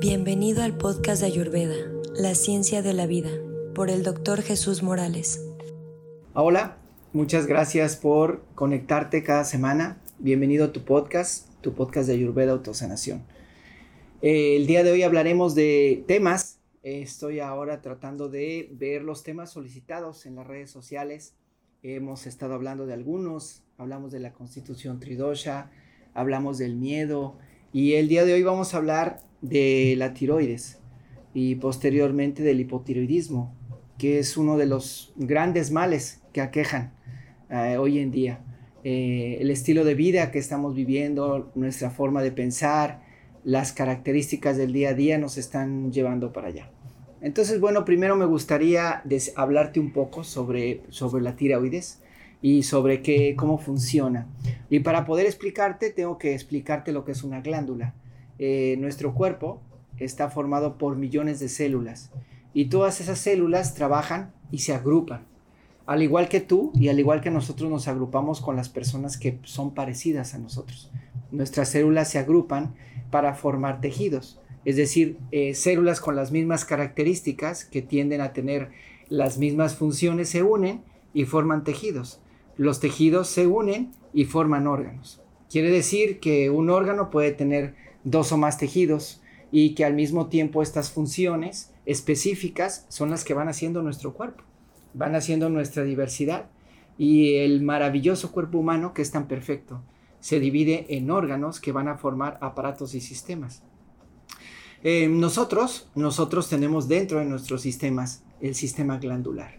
Bienvenido 0.00 0.62
al 0.62 0.78
podcast 0.78 1.20
de 1.20 1.26
Ayurveda, 1.26 1.76
La 2.14 2.34
Ciencia 2.34 2.80
de 2.80 2.94
la 2.94 3.06
Vida, 3.06 3.28
por 3.74 3.90
el 3.90 4.02
doctor 4.02 4.40
Jesús 4.40 4.82
Morales. 4.82 5.46
Hola, 6.32 6.78
muchas 7.12 7.46
gracias 7.46 7.96
por 7.96 8.42
conectarte 8.54 9.22
cada 9.22 9.44
semana. 9.44 10.00
Bienvenido 10.18 10.64
a 10.64 10.72
tu 10.72 10.86
podcast, 10.86 11.50
tu 11.60 11.74
podcast 11.74 12.08
de 12.08 12.14
Ayurveda 12.14 12.52
Autosanación. 12.52 13.26
Eh, 14.22 14.56
el 14.56 14.66
día 14.66 14.82
de 14.84 14.90
hoy 14.90 15.02
hablaremos 15.02 15.54
de 15.54 16.02
temas. 16.08 16.58
estoy 16.82 17.40
ahora 17.40 17.82
tratando 17.82 18.30
de 18.30 18.70
ver 18.72 19.02
los 19.02 19.22
temas 19.22 19.50
solicitados 19.50 20.24
en 20.24 20.36
las 20.36 20.46
redes 20.46 20.70
sociales. 20.70 21.34
Hemos 21.82 22.26
estado 22.26 22.54
hablando 22.54 22.86
de 22.86 22.94
algunos, 22.94 23.64
hablamos 23.76 24.12
de 24.12 24.20
la 24.20 24.32
constitución 24.32 24.98
tridosha, 24.98 25.70
hablamos 26.14 26.56
del 26.56 26.74
miedo 26.74 27.36
y 27.70 27.96
el 27.96 28.08
día 28.08 28.24
de 28.24 28.32
hoy 28.32 28.42
vamos 28.42 28.72
a 28.72 28.78
hablar 28.78 29.28
de 29.40 29.94
la 29.96 30.14
tiroides 30.14 30.80
y 31.34 31.56
posteriormente 31.56 32.42
del 32.42 32.60
hipotiroidismo, 32.60 33.54
que 33.98 34.18
es 34.18 34.36
uno 34.36 34.56
de 34.56 34.66
los 34.66 35.12
grandes 35.16 35.70
males 35.70 36.20
que 36.32 36.40
aquejan 36.40 36.92
eh, 37.50 37.76
hoy 37.78 37.98
en 37.98 38.10
día. 38.10 38.40
Eh, 38.82 39.38
el 39.40 39.50
estilo 39.50 39.84
de 39.84 39.94
vida 39.94 40.30
que 40.30 40.38
estamos 40.38 40.74
viviendo, 40.74 41.50
nuestra 41.54 41.90
forma 41.90 42.22
de 42.22 42.32
pensar, 42.32 43.02
las 43.44 43.72
características 43.72 44.56
del 44.56 44.72
día 44.72 44.90
a 44.90 44.94
día 44.94 45.18
nos 45.18 45.38
están 45.38 45.92
llevando 45.92 46.32
para 46.32 46.48
allá. 46.48 46.70
Entonces, 47.20 47.60
bueno, 47.60 47.84
primero 47.84 48.16
me 48.16 48.24
gustaría 48.24 49.02
hablarte 49.36 49.80
un 49.80 49.92
poco 49.92 50.24
sobre, 50.24 50.82
sobre 50.88 51.22
la 51.22 51.36
tiroides 51.36 52.00
y 52.40 52.62
sobre 52.62 53.02
qué, 53.02 53.34
cómo 53.36 53.58
funciona. 53.58 54.26
Y 54.70 54.80
para 54.80 55.04
poder 55.04 55.26
explicarte, 55.26 55.90
tengo 55.90 56.16
que 56.16 56.32
explicarte 56.32 56.92
lo 56.92 57.04
que 57.04 57.12
es 57.12 57.22
una 57.22 57.42
glándula. 57.42 57.94
Eh, 58.42 58.76
nuestro 58.78 59.12
cuerpo 59.12 59.60
está 59.98 60.30
formado 60.30 60.78
por 60.78 60.96
millones 60.96 61.40
de 61.40 61.50
células 61.50 62.10
y 62.54 62.70
todas 62.70 63.02
esas 63.02 63.18
células 63.18 63.74
trabajan 63.74 64.32
y 64.50 64.60
se 64.60 64.72
agrupan. 64.72 65.26
Al 65.84 66.02
igual 66.02 66.30
que 66.30 66.40
tú 66.40 66.72
y 66.74 66.88
al 66.88 66.98
igual 66.98 67.20
que 67.20 67.30
nosotros 67.30 67.68
nos 67.68 67.86
agrupamos 67.86 68.40
con 68.40 68.56
las 68.56 68.70
personas 68.70 69.18
que 69.18 69.38
son 69.42 69.74
parecidas 69.74 70.32
a 70.32 70.38
nosotros. 70.38 70.90
Nuestras 71.30 71.68
células 71.68 72.08
se 72.08 72.18
agrupan 72.18 72.74
para 73.10 73.34
formar 73.34 73.82
tejidos, 73.82 74.40
es 74.64 74.76
decir, 74.76 75.18
eh, 75.32 75.52
células 75.52 76.00
con 76.00 76.16
las 76.16 76.32
mismas 76.32 76.64
características 76.64 77.66
que 77.66 77.82
tienden 77.82 78.22
a 78.22 78.32
tener 78.32 78.70
las 79.10 79.36
mismas 79.36 79.76
funciones 79.76 80.30
se 80.30 80.42
unen 80.42 80.82
y 81.12 81.26
forman 81.26 81.62
tejidos. 81.62 82.22
Los 82.56 82.80
tejidos 82.80 83.28
se 83.28 83.46
unen 83.46 83.90
y 84.14 84.24
forman 84.24 84.66
órganos. 84.66 85.20
Quiere 85.50 85.70
decir 85.70 86.20
que 86.20 86.48
un 86.48 86.70
órgano 86.70 87.10
puede 87.10 87.32
tener 87.32 87.74
dos 88.04 88.32
o 88.32 88.36
más 88.36 88.58
tejidos 88.58 89.20
y 89.52 89.74
que 89.74 89.84
al 89.84 89.94
mismo 89.94 90.26
tiempo 90.26 90.62
estas 90.62 90.90
funciones 90.90 91.72
específicas 91.86 92.86
son 92.88 93.10
las 93.10 93.24
que 93.24 93.34
van 93.34 93.48
haciendo 93.48 93.82
nuestro 93.82 94.14
cuerpo, 94.14 94.44
van 94.94 95.14
haciendo 95.14 95.48
nuestra 95.48 95.82
diversidad 95.84 96.46
y 96.98 97.36
el 97.36 97.62
maravilloso 97.62 98.32
cuerpo 98.32 98.58
humano 98.58 98.94
que 98.94 99.02
es 99.02 99.10
tan 99.10 99.26
perfecto 99.26 99.82
se 100.20 100.38
divide 100.38 100.86
en 100.90 101.10
órganos 101.10 101.60
que 101.60 101.72
van 101.72 101.88
a 101.88 101.96
formar 101.96 102.38
aparatos 102.42 102.94
y 102.94 103.00
sistemas. 103.00 103.62
Eh, 104.82 105.08
nosotros, 105.08 105.90
nosotros 105.94 106.48
tenemos 106.48 106.88
dentro 106.88 107.18
de 107.18 107.24
nuestros 107.24 107.62
sistemas 107.62 108.22
el 108.40 108.54
sistema 108.54 108.98
glandular. 108.98 109.58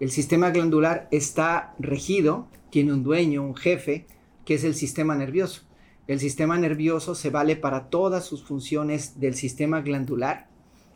El 0.00 0.10
sistema 0.10 0.50
glandular 0.50 1.08
está 1.10 1.74
regido, 1.78 2.48
tiene 2.70 2.92
un 2.92 3.02
dueño, 3.04 3.42
un 3.42 3.54
jefe, 3.54 4.06
que 4.44 4.54
es 4.54 4.64
el 4.64 4.74
sistema 4.74 5.14
nervioso. 5.14 5.62
El 6.08 6.18
sistema 6.18 6.58
nervioso 6.58 7.14
se 7.14 7.30
vale 7.30 7.54
para 7.54 7.88
todas 7.88 8.24
sus 8.24 8.42
funciones 8.42 9.20
del 9.20 9.34
sistema 9.34 9.82
glandular 9.82 10.48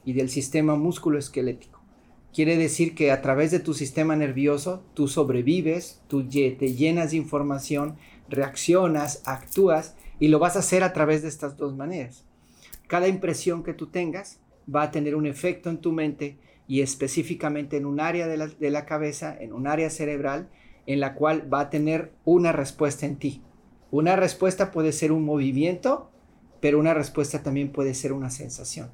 y 0.05 0.15
del 0.15 0.29
sistema 0.29 0.75
musculoesquelético. 0.75 1.81
Quiere 2.35 2.57
decir 2.57 2.95
que 2.95 3.13
a 3.13 3.23
través 3.23 3.53
de 3.53 3.61
tu 3.61 3.73
sistema 3.73 4.17
nervioso 4.17 4.83
tú 4.95 5.07
sobrevives, 5.07 6.03
tú 6.09 6.29
te 6.29 6.75
llenas 6.75 7.13
de 7.13 7.19
información, 7.19 7.97
reaccionas, 8.29 9.23
actúas 9.25 9.95
y 10.19 10.29
lo 10.29 10.39
vas 10.39 10.57
a 10.57 10.59
hacer 10.59 10.83
a 10.83 10.93
través 10.93 11.23
de 11.23 11.29
estas 11.29 11.57
dos 11.57 11.77
maneras. 11.77 12.25
Cada 12.89 13.07
impresión 13.07 13.63
que 13.63 13.75
tú 13.75 13.87
tengas 13.87 14.41
va 14.73 14.83
a 14.83 14.91
tener 14.91 15.15
un 15.15 15.27
efecto 15.27 15.71
en 15.71 15.79
tu 15.79 15.93
mente 15.93 16.37
y 16.67 16.81
específicamente 16.81 17.77
en 17.77 17.87
un 17.87 18.01
área 18.01 18.27
de 18.27 18.37
la, 18.37 18.49
de 18.49 18.71
la 18.71 18.87
cabeza, 18.87 19.37
en 19.39 19.53
un 19.53 19.69
área 19.69 19.89
cerebral, 19.89 20.49
en 20.87 20.99
la 20.99 21.15
cual 21.15 21.53
va 21.53 21.61
a 21.61 21.71
tener 21.71 22.13
una 22.25 22.51
respuesta 22.51 23.07
en 23.07 23.17
ti. 23.17 23.43
Una 23.97 24.15
respuesta 24.15 24.73
puede 24.73 24.93
ser 24.93 25.11
un 25.11 25.25
movimiento, 25.25 26.11
pero 26.61 26.79
una 26.79 26.93
respuesta 26.93 27.43
también 27.43 27.73
puede 27.73 27.95
ser 27.95 28.13
una 28.13 28.29
sensación. 28.29 28.91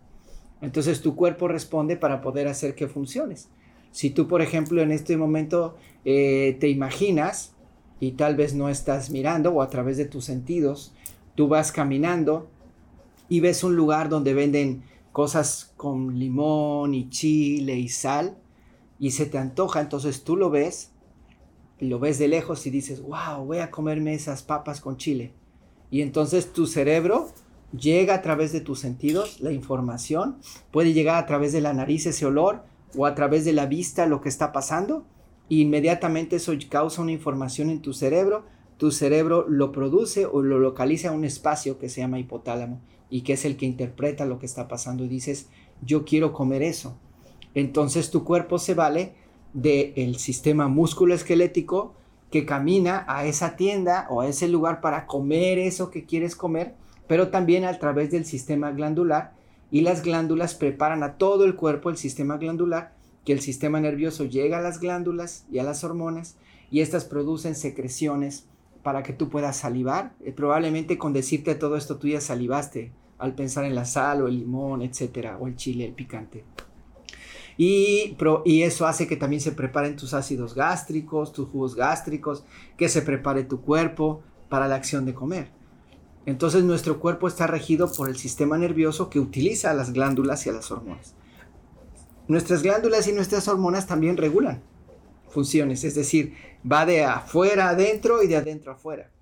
Entonces 0.61 1.01
tu 1.01 1.17
cuerpo 1.17 1.49
responde 1.49 1.97
para 1.97 2.21
poder 2.21 2.47
hacer 2.47 2.77
que 2.77 2.87
funciones. 2.87 3.49
Si 3.91 4.11
tú, 4.11 4.29
por 4.29 4.43
ejemplo, 4.43 4.81
en 4.81 4.93
este 4.93 5.17
momento 5.17 5.77
eh, 6.05 6.57
te 6.61 6.69
imaginas 6.69 7.53
y 7.99 8.13
tal 8.13 8.37
vez 8.37 8.55
no 8.55 8.69
estás 8.69 9.11
mirando 9.11 9.51
o 9.51 9.61
a 9.63 9.69
través 9.69 9.97
de 9.97 10.05
tus 10.05 10.25
sentidos, 10.25 10.95
tú 11.35 11.49
vas 11.49 11.73
caminando 11.73 12.49
y 13.29 13.41
ves 13.41 13.65
un 13.65 13.75
lugar 13.75 14.09
donde 14.09 14.35
venden 14.35 14.85
cosas 15.11 15.73
con 15.77 16.17
limón 16.17 16.95
y 16.95 17.11
chile 17.11 17.77
y 17.77 17.89
sal 17.89 18.37
y 19.01 19.11
se 19.11 19.27
te 19.27 19.39
antoja, 19.39 19.81
entonces 19.81 20.23
tú 20.23 20.37
lo 20.37 20.49
ves 20.49 20.92
lo 21.89 21.99
ves 21.99 22.19
de 22.19 22.29
lejos 22.29 22.67
y 22.67 22.71
dices, 22.71 23.03
wow, 23.03 23.45
voy 23.45 23.59
a 23.59 23.71
comerme 23.71 24.15
esas 24.15 24.43
papas 24.43 24.81
con 24.81 24.97
chile. 24.97 25.33
Y 25.91 26.03
entonces 26.03 26.53
tu 26.53 26.67
cerebro 26.67 27.29
llega 27.77 28.15
a 28.15 28.23
través 28.23 28.53
de 28.53 28.61
tus 28.61 28.79
sentidos, 28.79 29.41
la 29.41 29.53
información, 29.53 30.37
puede 30.71 30.93
llegar 30.93 31.17
a 31.17 31.27
través 31.27 31.53
de 31.53 31.61
la 31.61 31.73
nariz 31.73 32.07
ese 32.07 32.27
olor 32.27 32.63
o 32.97 33.07
a 33.07 33.15
través 33.15 33.45
de 33.45 33.53
la 33.53 33.67
vista 33.67 34.07
lo 34.07 34.21
que 34.21 34.29
está 34.29 34.53
pasando. 34.53 35.05
E 35.51 35.57
inmediatamente 35.57 36.37
eso 36.37 36.53
causa 36.71 37.03
una 37.03 37.13
información 37.13 37.69
en 37.69 37.83
tu 37.83 37.93
cerebro, 37.93 38.45
tu 38.77 38.91
cerebro 38.91 39.47
lo 39.49 39.71
produce 39.71 40.27
o 40.27 40.43
lo 40.43 40.59
localiza 40.59 41.09
en 41.09 41.15
un 41.15 41.25
espacio 41.25 41.79
que 41.79 41.89
se 41.89 42.01
llama 42.01 42.19
hipotálamo 42.19 42.81
y 43.11 43.21
que 43.21 43.35
es 43.35 43.45
el 43.45 43.57
que 43.57 43.67
interpreta 43.67 44.25
lo 44.25 44.39
que 44.39 44.47
está 44.47 44.67
pasando 44.67 45.05
y 45.05 45.09
dices, 45.09 45.49
yo 45.83 46.05
quiero 46.05 46.33
comer 46.33 46.63
eso. 46.63 46.97
Entonces 47.55 48.11
tu 48.11 48.25
cuerpo 48.25 48.59
se 48.59 48.75
vale 48.75 49.15
del 49.53 50.17
sistema 50.17 50.69
musculoesquelético 50.69 51.95
que 52.31 52.47
camina 52.47 53.05
a 53.09 53.27
esa 53.27 53.57
tienda 53.57 54.07
o 54.09 54.23
a 54.23 54.27
ese 54.27 54.49
lugar 54.49 54.81
para 54.81 55.07
comer 55.07 55.59
eso 55.59 55.91
que 55.91 56.05
quieres 56.05 56.35
comer, 56.35 56.75
pero 57.07 57.29
también 57.29 57.65
a 57.65 57.79
través 57.79 58.11
del 58.11 58.25
sistema 58.25 58.71
glandular 58.71 59.35
y 59.71 59.83
las 59.83 60.03
glándulas 60.03 60.55
preparan 60.55 61.03
a 61.03 61.19
todo 61.19 61.45
el 61.45 61.57
cuerpo 61.57 61.91
el 61.91 61.97
sistema 61.97 62.39
glandular, 62.39 62.95
que 63.25 63.33
el 63.33 63.41
sistema 63.41 63.81
nervioso 63.81 64.25
llega 64.25 64.59
a 64.59 64.63
las 64.63 64.81
glándulas 64.81 65.47
y 65.51 65.59
a 65.59 65.63
las 65.63 65.85
hormonas 65.85 66.37
y 66.71 66.81
estas 66.81 67.05
producen 67.05 67.55
secreciones 67.55 68.47
para 68.83 69.03
que 69.03 69.13
tú 69.13 69.29
puedas 69.29 69.57
salivar. 69.57 70.13
Eh, 70.25 70.33
probablemente 70.33 70.99
con 70.99 71.13
decirte 71.13 71.55
todo 71.55 71.77
esto 71.77 71.99
tú 71.99 72.09
ya 72.09 72.21
salivaste 72.21 72.93
al 73.19 73.35
pensar 73.35 73.65
en 73.65 73.75
la 73.75 73.85
sal 73.85 74.23
o 74.23 74.29
el 74.29 74.39
limón, 74.39 74.83
etcétera, 74.83 75.37
o 75.39 75.47
el 75.47 75.57
chile, 75.57 75.85
el 75.85 75.93
picante. 75.93 76.45
Y, 77.65 78.17
eso 78.65 78.89
hace 78.89 79.07
que 79.07 79.15
también 79.15 79.41
se 79.41 79.53
preparen 79.53 79.95
tus 79.95 80.15
ácidos 80.15 80.57
gástricos, 80.57 81.33
tus 81.33 81.49
jugos 81.49 81.77
gástricos, 81.77 82.45
que 82.77 82.89
se 82.89 83.03
prepare 83.03 83.45
tu 83.45 83.61
cuerpo 83.61 84.25
para 84.49 84.67
la 84.67 84.75
acción 84.75 85.07
de 85.07 85.15
comer. 85.15 85.53
Entonces 86.27 86.65
nuestro 86.65 86.99
cuerpo 86.99 87.29
está 87.29 87.47
regido 87.47 87.93
por 87.93 88.09
el 88.09 88.17
sistema 88.17 88.59
nervioso 88.59 89.09
que 89.09 89.21
utiliza 89.21 89.75
las 89.75 89.93
glándulas 89.93 90.45
y 90.45 90.51
a 90.51 90.55
las 90.55 90.73
hormonas. 90.73 91.15
Nuestras 92.27 92.65
glándulas 92.65 93.07
y 93.07 93.13
nuestras 93.13 93.47
hormonas 93.47 93.87
también 93.87 94.17
regulan 94.17 94.61
funciones, 95.29 95.85
es 95.85 95.95
decir, 95.95 96.35
va 96.71 96.85
de 96.85 97.05
afuera 97.05 97.69
adentro 97.69 98.25
y 98.25 98.27
de 98.27 98.39
adentro 98.39 98.73
afuera. 98.73 99.13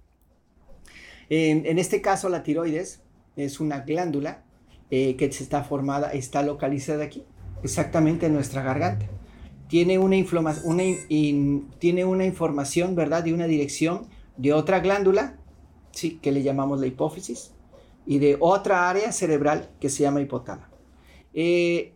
En, 1.29 1.67
en 1.67 1.79
este 1.79 2.01
caso 2.01 2.31
la 2.31 2.43
tiroides 2.43 3.03
es 3.37 3.61
una 3.61 3.81
glándula 3.81 4.45
eh, 4.91 5.17
que 5.17 5.27
está 5.27 5.63
formada, 5.63 6.11
está 6.13 6.43
localizada 6.43 7.05
aquí 7.05 7.25
exactamente 7.63 8.27
en 8.27 8.35
nuestra 8.35 8.63
garganta. 8.63 9.07
Tiene 9.69 9.99
una, 9.99 10.17
una 10.65 10.83
tiene 11.79 12.05
una 12.05 12.25
información, 12.25 12.95
¿verdad? 12.97 13.23
De 13.23 13.33
una 13.33 13.47
dirección 13.47 14.07
de 14.37 14.53
otra 14.53 14.81
glándula, 14.81 15.39
¿sí? 15.93 16.19
Que 16.23 16.33
le 16.33 16.43
llamamos 16.43 16.81
la 16.81 16.87
hipófisis, 16.87 17.53
y 18.07 18.19
de 18.19 18.37
otra 18.41 18.91
área 18.91 19.13
cerebral 19.13 19.71
que 19.81 19.89
se 19.89 20.03
llama 20.03 20.21
hipotálamo. 20.21 20.75
Eh, 21.35 21.93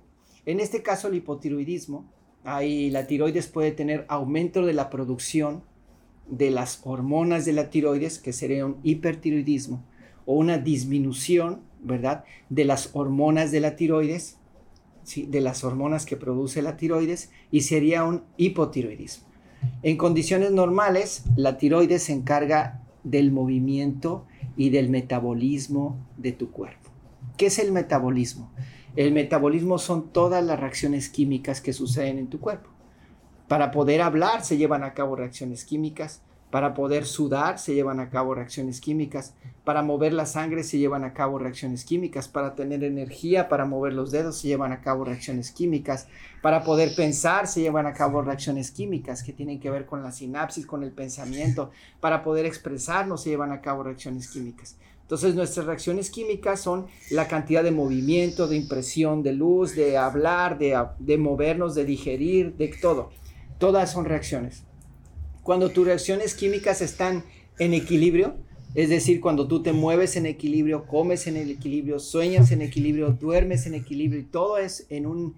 en 0.47 0.61
este 0.61 0.83
caso, 0.83 1.09
el 1.09 1.17
hipotiroidismo, 1.17 2.05
ahí 2.45 2.91
la 2.91 3.07
tiroides 3.07 3.49
puede 3.49 3.73
tener 3.73 4.05
aumento 4.09 4.65
de 4.67 4.75
la 4.75 4.91
producción 4.91 5.63
de 6.29 6.51
las 6.51 6.81
hormonas 6.85 7.45
de 7.45 7.53
la 7.53 7.71
tiroides, 7.71 8.19
que 8.19 8.33
sería 8.33 8.67
un 8.67 8.77
hipertiroidismo, 8.83 9.83
o 10.27 10.35
una 10.35 10.59
disminución, 10.59 11.63
¿verdad?, 11.83 12.25
de 12.49 12.65
las 12.65 12.91
hormonas 12.93 13.51
de 13.51 13.61
la 13.61 13.77
tiroides, 13.77 14.39
de 15.05 15.41
las 15.41 15.65
hormonas 15.65 16.07
que 16.07 16.17
produce 16.17 16.63
la 16.63 16.77
tiroides 16.77 17.31
y 17.51 17.63
sería 17.63 18.05
un 18.05 18.25
hipotiroidismo. 18.37 19.29
En 19.83 19.97
condiciones 19.97 20.51
normales, 20.51 21.25
la 21.37 21.57
tiroides 21.57 22.05
se 22.05 22.13
encarga 22.13 22.83
del 23.03 23.33
movimiento 23.33 24.27
y 24.57 24.71
del 24.71 24.91
metabolismo 24.91 25.99
de 26.17 26.33
tu 26.33 26.51
cuerpo. 26.51 26.91
¿Qué 27.37 27.47
es 27.47 27.59
el 27.59 27.73
metabolismo? 27.73 28.53
El 28.97 29.13
metabolismo 29.13 29.79
son 29.79 30.11
todas 30.11 30.45
las 30.45 30.59
reacciones 30.61 31.09
químicas 31.09 31.61
que 31.61 31.73
suceden 31.73 32.19
en 32.19 32.29
tu 32.29 32.41
cuerpo. 32.41 32.71
Para 33.49 33.71
poder 33.71 34.01
hablar 34.01 34.45
se 34.45 34.57
llevan 34.57 34.85
a 34.85 34.95
cabo 34.95 35.17
reacciones 35.17 35.65
químicas, 35.65 36.23
para 36.55 36.73
poder 36.73 37.05
sudar 37.05 37.59
se 37.59 37.75
llevan 37.75 37.99
a 37.99 38.11
cabo 38.11 38.33
reacciones 38.33 38.81
químicas, 38.81 39.35
para 39.65 39.83
mover 39.83 40.13
la 40.13 40.25
sangre 40.25 40.63
se 40.63 40.79
llevan 40.79 41.03
a 41.03 41.13
cabo 41.13 41.37
reacciones 41.37 41.85
químicas, 41.85 42.29
para 42.29 42.55
tener 42.55 42.85
energía, 42.85 43.49
para 43.49 43.65
mover 43.65 43.93
los 43.93 44.13
dedos 44.13 44.39
se 44.39 44.47
llevan 44.47 44.71
a 44.71 44.81
cabo 44.81 45.05
reacciones 45.05 45.51
químicas, 45.51 46.07
para 46.43 46.63
poder 46.63 46.95
pensar 46.95 47.49
se 47.49 47.63
llevan 47.63 47.87
a 47.87 47.93
cabo 47.93 48.23
reacciones 48.23 48.71
químicas 48.71 49.25
que 49.25 49.33
tienen 49.33 49.59
que 49.59 49.69
ver 49.69 49.85
con 49.85 50.05
la 50.05 50.13
sinapsis, 50.13 50.65
con 50.65 50.85
el 50.85 50.93
pensamiento, 50.93 51.73
para 51.99 52.23
poder 52.23 52.47
expresarnos 52.47 53.25
se 53.25 53.31
llevan 53.31 53.51
a 53.51 53.61
cabo 53.61 53.83
reacciones 53.83 54.29
químicas. 54.29 54.77
Entonces 55.03 55.35
nuestras 55.35 55.67
reacciones 55.67 56.09
químicas 56.09 56.61
son 56.61 56.87
la 57.11 57.27
cantidad 57.27 57.65
de 57.65 57.73
movimiento, 57.73 58.47
de 58.47 58.55
impresión 58.55 59.25
de 59.25 59.33
luz, 59.33 59.75
de 59.75 59.99
hablar, 59.99 60.57
de, 60.57 60.81
de 61.01 61.19
movernos, 61.19 61.75
de 61.75 61.85
digerir, 61.85 62.55
de 62.55 62.69
todo. 62.81 63.11
Todas 63.59 63.91
son 63.91 64.05
reacciones. 64.05 64.63
Cuando 65.45 65.69
tus 65.69 65.85
reacciones 65.87 66.35
químicas 66.35 66.81
están 66.81 67.23
en 67.59 67.75
equilibrio, 67.75 68.35
es 68.75 68.89
decir, 68.89 69.21
cuando 69.21 69.47
tú 69.47 69.63
te 69.63 69.75
mueves 69.75 70.17
en 70.17 70.25
equilibrio, 70.25 70.87
comes 70.87 71.27
en 71.27 71.37
equilibrio, 71.37 71.99
sueñas 71.99 72.51
en 72.51 72.63
equilibrio, 72.63 73.11
duermes 73.11 73.67
en 73.67 73.75
equilibrio 73.75 74.21
y 74.21 74.25
todo 74.25 74.57
es 74.57 74.87
en 74.89 75.05
un 75.05 75.35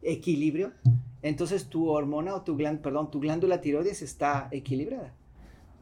equilibrio, 0.00 0.74
entonces 1.22 1.64
tu 1.64 1.88
hormona 1.88 2.36
o 2.36 2.42
tu 2.42 2.56
glándula, 2.56 3.10
tu 3.10 3.18
glándula 3.18 3.60
tiroides 3.60 4.00
está 4.00 4.48
equilibrada. 4.52 5.12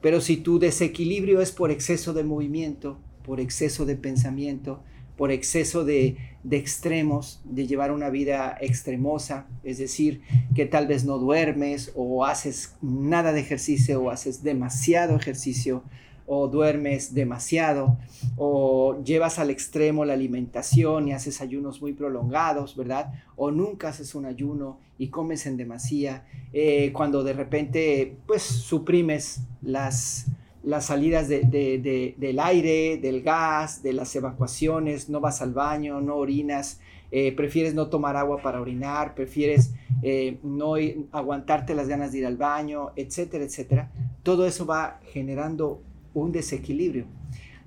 Pero 0.00 0.22
si 0.22 0.38
tu 0.38 0.58
desequilibrio 0.58 1.42
es 1.42 1.52
por 1.52 1.70
exceso 1.70 2.14
de 2.14 2.24
movimiento, 2.24 2.98
por 3.24 3.40
exceso 3.40 3.84
de 3.84 3.96
pensamiento, 3.96 4.80
por 5.16 5.30
exceso 5.30 5.84
de, 5.84 6.16
extremos, 6.50 7.40
de 7.44 7.66
llevar 7.66 7.90
una 7.90 8.10
vida 8.10 8.56
extremosa, 8.60 9.46
es 9.64 9.78
decir, 9.78 10.22
que 10.54 10.66
tal 10.66 10.86
vez 10.86 11.04
no 11.04 11.18
duermes 11.18 11.92
o 11.94 12.24
haces 12.24 12.76
nada 12.82 13.32
de 13.32 13.40
ejercicio 13.40 14.02
o 14.02 14.10
haces 14.10 14.42
demasiado 14.42 15.16
ejercicio 15.16 15.82
o 16.28 16.48
duermes 16.48 17.14
demasiado 17.14 17.98
o 18.36 19.00
llevas 19.04 19.38
al 19.38 19.50
extremo 19.50 20.04
la 20.04 20.14
alimentación 20.14 21.08
y 21.08 21.12
haces 21.12 21.40
ayunos 21.40 21.80
muy 21.80 21.92
prolongados, 21.92 22.76
¿verdad? 22.76 23.12
O 23.36 23.50
nunca 23.50 23.88
haces 23.88 24.14
un 24.14 24.26
ayuno 24.26 24.78
y 24.98 25.08
comes 25.08 25.46
en 25.46 25.56
demasía, 25.56 26.26
eh, 26.52 26.90
cuando 26.92 27.22
de 27.22 27.32
repente 27.32 28.16
pues 28.26 28.42
suprimes 28.42 29.40
las 29.62 30.26
las 30.66 30.86
salidas 30.86 31.28
del 31.28 32.38
aire, 32.42 32.98
del 32.98 33.22
gas, 33.22 33.84
de 33.84 33.92
las 33.92 34.14
evacuaciones, 34.16 35.08
no 35.08 35.20
vas 35.20 35.40
al 35.40 35.52
baño, 35.52 36.00
no 36.00 36.16
orinas, 36.16 36.80
eh, 37.12 37.30
prefieres 37.36 37.72
no 37.72 37.86
tomar 37.86 38.16
agua 38.16 38.42
para 38.42 38.60
orinar, 38.60 39.14
prefieres 39.14 39.74
eh, 40.02 40.38
no 40.42 40.74
aguantarte 41.12 41.72
las 41.76 41.86
ganas 41.86 42.10
de 42.10 42.18
ir 42.18 42.26
al 42.26 42.36
baño, 42.36 42.90
etcétera, 42.96 43.44
etcétera. 43.44 43.92
Todo 44.24 44.44
eso 44.44 44.66
va 44.66 44.98
generando 45.12 45.82
un 46.14 46.32
desequilibrio. 46.32 47.04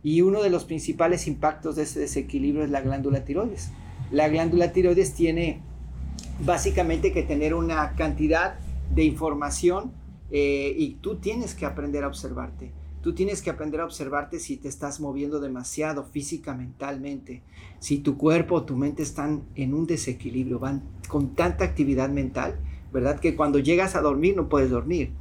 Y 0.03 0.19
uno 0.19 0.43
de 0.43 0.49
los 0.49 0.65
principales 0.65 1.25
impactos 1.25 1.77
de 1.77 1.83
ese 1.83 2.01
desequilibrio 2.01 2.65
es 2.65 2.69
la 2.69 2.81
glándula 2.81 3.23
tiroides. 3.23 3.71
La 4.11 4.27
glándula 4.27 4.73
tiroides 4.73 5.13
tiene 5.13 5.61
básicamente 6.45 7.13
que 7.13 7.23
tener 7.23 7.53
una 7.53 7.95
cantidad 7.95 8.59
de 8.93 9.05
información 9.05 9.93
eh, 10.31 10.75
y 10.77 10.95
tú 10.95 11.15
tienes 11.15 11.55
que 11.55 11.65
aprender 11.65 12.03
a 12.03 12.07
observarte. 12.07 12.73
Tú 13.01 13.13
tienes 13.13 13.41
que 13.41 13.49
aprender 13.49 13.79
a 13.79 13.85
observarte 13.85 14.39
si 14.39 14.57
te 14.57 14.67
estás 14.67 14.99
moviendo 14.99 15.39
demasiado 15.39 16.03
física, 16.03 16.53
mentalmente, 16.53 17.43
si 17.79 17.99
tu 17.99 18.17
cuerpo 18.17 18.55
o 18.55 18.63
tu 18.63 18.75
mente 18.75 19.03
están 19.03 19.43
en 19.55 19.73
un 19.73 19.87
desequilibrio, 19.87 20.59
van 20.59 20.83
con 21.07 21.33
tanta 21.33 21.63
actividad 21.63 22.09
mental, 22.09 22.59
¿verdad? 22.91 23.19
Que 23.19 23.35
cuando 23.35 23.59
llegas 23.59 23.95
a 23.95 24.01
dormir 24.01 24.35
no 24.35 24.49
puedes 24.49 24.69
dormir. 24.69 25.11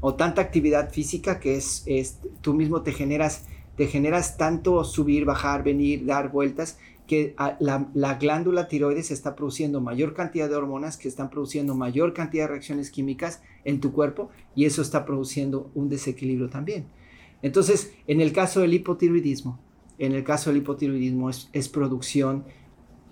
O 0.00 0.14
tanta 0.14 0.42
actividad 0.42 0.90
física 0.90 1.38
que 1.38 1.56
es, 1.56 1.84
es 1.86 2.18
tú 2.40 2.54
mismo 2.54 2.82
te 2.82 2.92
generas, 2.92 3.44
te 3.76 3.86
generas 3.86 4.36
tanto 4.36 4.82
subir, 4.82 5.24
bajar, 5.24 5.62
venir, 5.62 6.06
dar 6.06 6.32
vueltas, 6.32 6.78
que 7.06 7.34
la, 7.60 7.88
la, 7.92 8.14
glándula 8.14 8.68
tiroides 8.68 9.10
está 9.10 9.34
produciendo 9.34 9.80
mayor 9.80 10.14
cantidad 10.14 10.48
de 10.48 10.54
hormonas 10.54 10.96
que 10.96 11.08
están 11.08 11.28
produciendo 11.28 11.74
mayor 11.74 12.12
cantidad 12.12 12.44
de 12.44 12.52
reacciones 12.52 12.90
químicas 12.90 13.42
en 13.64 13.80
tu 13.80 13.92
cuerpo 13.92 14.30
y 14.54 14.64
eso 14.64 14.80
está 14.80 15.04
produciendo 15.04 15.70
un 15.74 15.88
desequilibrio 15.88 16.48
también. 16.48 16.86
Entonces, 17.42 17.92
en 18.06 18.20
el 18.20 18.32
caso 18.32 18.60
del 18.60 18.74
hipotiroidismo, 18.74 19.58
en 19.98 20.12
el 20.12 20.24
caso 20.24 20.50
del 20.50 20.58
hipotiroidismo 20.58 21.30
es, 21.30 21.68
producción 21.68 22.44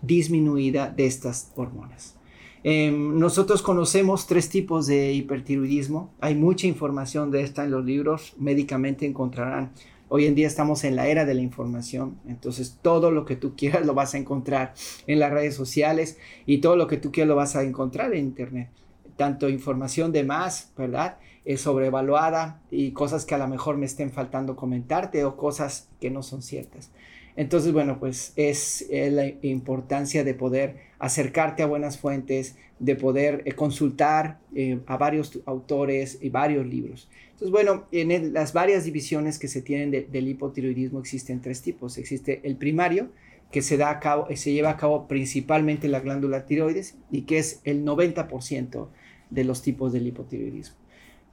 disminuida 0.02 0.88
de 0.90 1.06
estas 1.06 1.52
hormonas. 1.54 2.16
Em, 2.64 3.18
nosotros 3.18 3.62
conocemos 3.62 4.26
tres 4.26 4.48
tipos 4.48 4.86
de 4.86 5.12
hipertiroidismo. 5.12 6.12
Hay 6.20 6.34
mucha 6.34 6.66
información 6.66 7.30
de 7.30 7.42
esta 7.42 7.64
en 7.64 7.70
los 7.70 7.84
libros. 7.84 8.34
Médicamente 8.38 9.06
encontrarán. 9.06 9.72
Hoy 10.08 10.24
en 10.24 10.34
día 10.34 10.46
estamos 10.46 10.84
en 10.84 10.96
la 10.96 11.06
era 11.08 11.26
de 11.26 11.34
la 11.34 11.42
información. 11.42 12.18
Entonces 12.26 12.78
todo 12.80 13.10
lo 13.10 13.26
que 13.26 13.36
tú 13.36 13.54
quieras 13.54 13.84
lo 13.84 13.94
vas 13.94 14.14
a 14.14 14.18
encontrar 14.18 14.72
en 15.06 15.18
las 15.18 15.30
redes 15.30 15.54
sociales 15.54 16.18
y 16.46 16.58
todo 16.58 16.76
lo 16.76 16.86
que 16.86 16.96
tú 16.96 17.12
quieras 17.12 17.28
lo 17.28 17.36
vas 17.36 17.54
a 17.54 17.62
encontrar 17.62 18.14
en 18.14 18.24
Internet. 18.24 18.70
Tanto 19.16 19.48
información 19.48 20.10
de 20.10 20.24
más, 20.24 20.72
¿verdad? 20.76 21.18
Es 21.48 21.62
sobrevaluada 21.62 22.60
y 22.70 22.90
cosas 22.90 23.24
que 23.24 23.34
a 23.34 23.38
lo 23.38 23.48
mejor 23.48 23.78
me 23.78 23.86
estén 23.86 24.12
faltando 24.12 24.54
comentarte 24.54 25.24
o 25.24 25.38
cosas 25.38 25.88
que 25.98 26.10
no 26.10 26.22
son 26.22 26.42
ciertas. 26.42 26.90
Entonces, 27.36 27.72
bueno, 27.72 27.98
pues 27.98 28.34
es 28.36 28.86
la 28.90 29.26
importancia 29.40 30.24
de 30.24 30.34
poder 30.34 30.76
acercarte 30.98 31.62
a 31.62 31.66
buenas 31.66 31.96
fuentes, 31.96 32.56
de 32.80 32.96
poder 32.96 33.44
eh, 33.46 33.52
consultar 33.52 34.40
eh, 34.54 34.80
a 34.86 34.98
varios 34.98 35.40
autores 35.46 36.18
y 36.20 36.28
varios 36.28 36.66
libros. 36.66 37.08
Entonces, 37.30 37.50
bueno, 37.50 37.86
en 37.92 38.34
las 38.34 38.52
varias 38.52 38.84
divisiones 38.84 39.38
que 39.38 39.48
se 39.48 39.62
tienen 39.62 39.90
del 39.90 40.28
hipotiroidismo 40.28 41.00
existen 41.00 41.40
tres 41.40 41.62
tipos. 41.62 41.96
Existe 41.96 42.42
el 42.42 42.56
primario, 42.56 43.08
que 43.50 43.62
se, 43.62 43.78
da 43.78 43.98
cabo, 44.00 44.26
se 44.36 44.52
lleva 44.52 44.68
a 44.68 44.76
cabo 44.76 45.08
principalmente 45.08 45.86
en 45.86 45.92
la 45.92 46.00
glándula 46.00 46.44
tiroides 46.44 46.98
y 47.10 47.22
que 47.22 47.38
es 47.38 47.62
el 47.64 47.86
90% 47.86 48.88
de 49.30 49.44
los 49.44 49.62
tipos 49.62 49.94
del 49.94 50.06
hipotiroidismo 50.06 50.76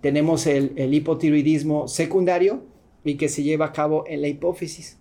tenemos 0.06 0.46
el, 0.46 0.94
hipotiroidismo 0.94 1.88
secundario 1.88 2.64
y 3.04 3.18
que 3.18 3.28
se 3.28 3.42
lleva 3.42 3.66
a 3.66 3.72
cabo 3.72 4.04
en 4.06 4.22
la 4.22 4.28
hipófisis. 4.28 5.00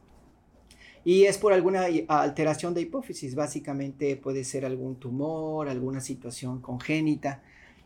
Y 1.04 1.24
es 1.24 1.36
por 1.36 1.52
alguna 1.52 1.84
alteración 2.08 2.72
de 2.72 2.80
hipófisis, 2.80 3.34
básicamente 3.34 4.16
puede 4.16 4.44
ser 4.44 4.64
algún 4.64 4.96
tumor, 4.96 5.68
alguna 5.68 6.00
situación 6.00 6.62
congénita. 6.62 7.42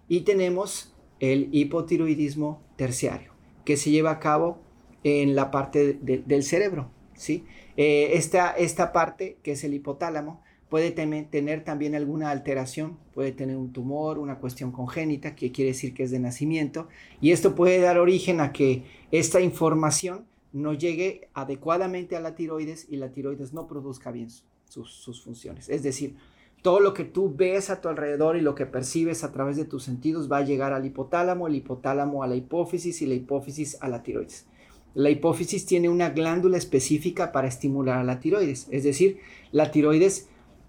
Y 0.09 0.21
tenemos 0.21 0.95
el 1.19 1.49
hipotiroidismo 1.51 2.63
terciario, 2.77 3.33
que 3.65 3.77
se 3.77 3.91
lleva 3.91 4.13
a 4.13 4.21
cabo 4.21 4.61
en 5.03 5.35
la 5.35 5.51
parte 5.51 5.95
del 5.95 6.45
cerebro. 6.45 6.89
¿sí? 7.15 7.47
Eh, 7.77 8.11
esta, 8.13 8.53
esta 8.53 8.93
parte, 8.93 9.39
que 9.43 9.51
es 9.51 9.65
el 9.65 9.75
hipotálamo, 9.75 10.41
puede 10.69 10.91
tener 10.91 11.65
también 11.65 11.95
alguna 11.95 12.31
alteración, 12.31 12.99
puede 13.15 13.33
tener 13.33 13.57
un 13.57 13.73
tumor, 13.73 14.19
una 14.19 14.39
cuestión 14.39 14.71
congénita, 14.71 15.35
que 15.35 15.51
quiere 15.51 15.71
decir 15.71 15.95
que 15.95 16.03
es 16.03 16.11
de 16.11 16.19
nacimiento, 16.19 16.89
y 17.21 17.33
esto 17.33 17.55
puede 17.55 17.81
dar 17.81 17.99
origen 17.99 18.41
a 18.41 18.53
que 18.53 18.85
esta 19.11 19.41
información 19.41 20.27
no 20.53 20.75
llegue 20.75 21.29
adecuadamente 21.35 22.17
a 22.17 22.21
la 22.21 22.35
tiroides 22.35 22.87
y 22.89 22.97
la 22.97 23.13
tiroides 23.13 23.53
no 23.53 23.67
produzca 23.67 24.11
bien 24.11 24.29
sus, 24.69 25.23
funciones. 25.23 25.69
Es 25.69 25.83
decir, 25.83 26.17
todo 26.63 26.81
lo 26.81 26.93
que 26.93 27.05
tú 27.05 27.35
ves 27.35 27.71
a 27.71 27.81
tu 27.81 27.89
alrededor 27.89 28.37
y 28.37 28.41
lo 28.41 28.55
que 28.55 28.67
percibes 28.67 29.25
a 29.25 29.33
través 29.33 29.57
de 29.57 29.65
tus 29.65 29.85
sentidos 29.85 30.31
va 30.31 30.39
a 30.39 30.45
llegar 30.45 30.73
al 30.73 30.85
hipotálamo, 30.85 31.47
el 31.47 31.55
hipotálamo 31.55 32.23
a 32.23 32.27
la 32.27 32.37
hipófisis 32.37 33.01
y 33.03 33.07
la 33.07 33.15
hipófisis 33.15 33.79
a 33.81 33.89
la 33.89 34.03
tiroides. 34.03 34.47
La 34.95 35.11
hipófisis 35.11 35.65
tiene 35.67 35.89
una 35.89 36.11
glándula 36.11 36.57
específica 36.57 37.31
para 37.31 37.47
estimular 37.49 37.99
a 37.99 38.05
la 38.05 38.21
tiroides, 38.21 38.69
es 38.71 38.85
decir, 38.85 39.19
la 39.53 39.71
tiroides 39.71 40.29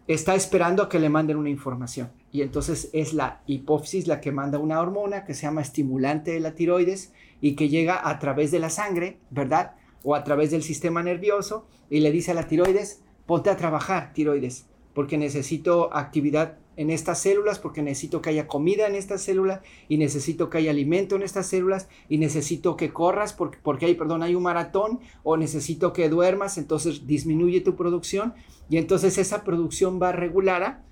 está 0.09 0.33
esperando 0.33 0.81
a 0.81 0.89
que 0.89 0.97
le 0.97 1.07
manden 1.07 1.37
una 1.37 1.51
información. 1.51 2.11
Y 2.31 2.41
entonces 2.41 2.89
es 2.93 3.13
la 3.13 3.43
hipófisis 3.45 4.07
la 4.07 4.19
que 4.19 4.31
manda 4.31 4.57
una 4.57 4.81
hormona 4.81 5.23
que 5.23 5.35
se 5.35 5.43
llama 5.43 5.61
estimulante 5.61 6.31
de 6.31 6.39
la 6.39 6.55
tiroides 6.55 7.13
y 7.41 7.55
que 7.55 7.69
llega 7.69 8.09
a 8.09 8.17
través 8.17 8.49
de 8.49 8.57
la 8.57 8.71
sangre, 8.71 9.19
¿verdad? 9.29 9.75
O 10.01 10.15
a 10.15 10.23
través 10.23 10.49
del 10.49 10.63
sistema 10.63 11.03
nervioso 11.03 11.67
y 11.91 11.99
le 11.99 12.11
dice 12.11 12.31
a 12.31 12.33
la 12.33 12.47
tiroides, 12.47 13.03
ponte 13.27 13.51
a 13.51 13.55
trabajar, 13.55 14.11
tiroides, 14.11 14.65
porque 14.95 15.19
necesito 15.19 15.95
actividad 15.95 16.57
en 16.79 16.89
estas 16.89 17.19
células, 17.19 17.59
porque 17.59 17.81
necesito 17.81 18.21
que 18.21 18.29
haya 18.29 18.47
comida 18.47 18.87
en 18.87 18.95
estas 18.95 19.21
células 19.21 19.59
y 19.89 19.97
necesito 19.97 20.49
que 20.49 20.59
haya 20.59 20.71
alimento 20.71 21.17
en 21.17 21.23
estas 21.23 21.47
células 21.47 21.89
y 22.07 22.19
necesito 22.19 22.77
que 22.77 22.93
corras 22.93 23.33
porque, 23.33 23.57
porque 23.61 23.85
hay, 23.85 23.95
perdón, 23.95 24.23
hay 24.23 24.33
un 24.33 24.43
maratón 24.43 25.01
o 25.23 25.35
necesito 25.35 25.91
que 25.91 26.07
duermas, 26.07 26.57
entonces 26.57 27.05
disminuye 27.05 27.59
tu 27.59 27.75
producción 27.75 28.33
y 28.69 28.77
entonces 28.77 29.17
esa 29.17 29.43
producción 29.43 30.01
va 30.01 30.13
regulada 30.13 30.85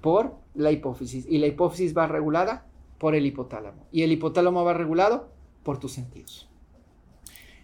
por 0.00 0.36
la 0.54 0.70
hipófisis 0.70 1.26
y 1.28 1.38
la 1.38 1.48
hipófisis 1.48 1.92
va 1.92 2.06
regulada 2.06 2.64
por 2.98 3.16
el 3.16 3.26
hipotálamo 3.26 3.88
y 3.90 4.02
el 4.02 4.12
hipotálamo 4.12 4.62
va 4.62 4.74
regulado 4.74 5.32
por 5.64 5.80
tus 5.80 5.90
sentidos. 5.90 6.48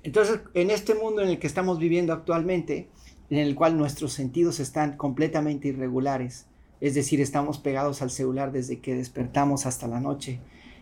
Entonces, 0.02 0.40
en 0.54 0.72
este 0.72 0.96
mundo 0.96 1.22
en 1.22 1.28
el 1.28 1.38
que 1.38 1.46
estamos 1.46 1.78
viviendo 1.78 2.12
actualmente, 2.12 2.88
en 3.30 3.38
el 3.38 3.54
cual 3.54 3.78
nuestros 3.78 4.14
sentidos 4.14 4.58
están 4.58 4.96
completamente 4.96 5.68
irregulares, 5.68 6.47
es 6.80 6.94
decir, 6.94 7.20
estamos 7.20 7.58
pegados 7.58 8.02
al 8.02 8.10
celular 8.10 8.52
desde 8.52 8.80
que 8.80 8.94
despertamos 8.94 9.66
hasta 9.66 9.86
la 9.86 10.00
noche, 10.00 10.40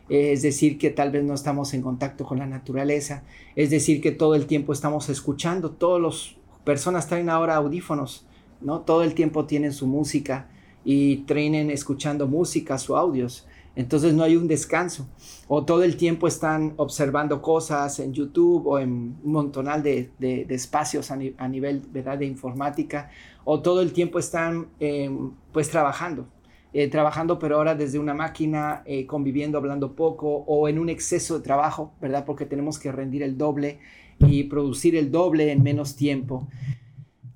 es 0.09 0.43
decir, 0.43 0.79
que 0.79 0.91
tal 0.91 1.11
vez 1.11 1.25
no 1.25 1.35
estamos 1.35 1.75
en 1.75 1.83
contacto 1.83 2.25
con 2.25 2.39
la 2.39 2.47
naturaleza, 2.47 3.25
es 3.57 3.71
decir, 3.71 4.01
que 4.01 4.13
todo 4.13 4.35
el 4.35 4.47
tiempo 4.47 4.73
estamos 4.73 5.09
escuchando, 5.09 5.71
todas 5.71 6.01
las 6.01 6.37
personas 6.65 7.09
traen 7.09 7.29
ahora 7.29 7.57
audífonos, 7.57 8.27
¿no? 8.61 8.81
Todo 8.81 9.03
el 9.03 9.15
tiempo 9.15 9.47
tienen 9.47 9.73
su 9.73 9.87
música 9.87 10.49
y 10.85 11.19
trainen 11.19 11.71
escuchando 11.71 12.29
música, 12.29 12.77
o 12.89 12.97
audios. 12.97 13.47
Entonces 13.75 14.15
no 14.15 14.23
hay 14.23 14.37
un 14.37 14.49
descanso. 14.49 15.07
O 15.49 15.65
todo 15.65 15.83
el 15.83 15.97
tiempo 15.97 16.27
están 16.27 16.73
observando 16.77 17.43
cosas 17.43 17.99
en 18.01 18.15
YouTube 18.15 18.67
o 18.67 18.79
en 18.79 19.17
un 19.23 19.33
montonal 19.33 19.83
de, 19.83 20.11
de, 20.19 20.47
espacios 20.49 21.11
a, 21.11 21.17
nivel 21.17 21.83
¿verdad? 21.91 22.19
de 22.19 22.27
informática. 22.27 23.11
O 23.49 23.63
todo 23.63 23.81
el 23.81 23.93
tiempo 23.93 24.19
están 24.19 24.71
em, 24.81 25.31
pues 25.53 25.71
trabajando. 25.71 26.27
Eh, 26.73 26.89
trabajando 26.89 27.39
pero 27.39 27.57
ahora 27.57 27.77
desde 27.77 28.01
una 28.01 28.13
máquina, 28.13 28.83
eh, 28.87 29.07
conviviendo, 29.07 29.57
hablando 29.57 29.95
poco 29.95 30.29
o 30.49 30.69
en 30.69 30.81
un 30.81 30.89
exceso 30.89 31.39
de 31.39 31.45
trabajo, 31.45 31.95
¿verdad? 32.01 32.25
Porque 32.25 32.45
tenemos 32.45 32.81
que 32.81 32.91
rendir 32.91 33.23
el 33.23 33.39
doble 33.39 33.79
y 34.19 34.45
producir 34.45 34.97
el 34.97 35.13
doble 35.13 35.53
en 35.53 35.63
menos 35.63 35.95
tiempo. 35.95 36.49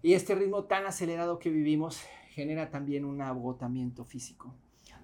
Y 0.02 0.14
este 0.14 0.35
ritmo 0.35 0.64
tan 0.64 0.85
acelerado 0.85 1.38
que 1.38 1.49
vivimos 1.49 2.00
genera 2.31 2.71
también 2.71 3.05
un 3.05 3.23
agotamiento 3.23 4.05
físico. 4.05 4.52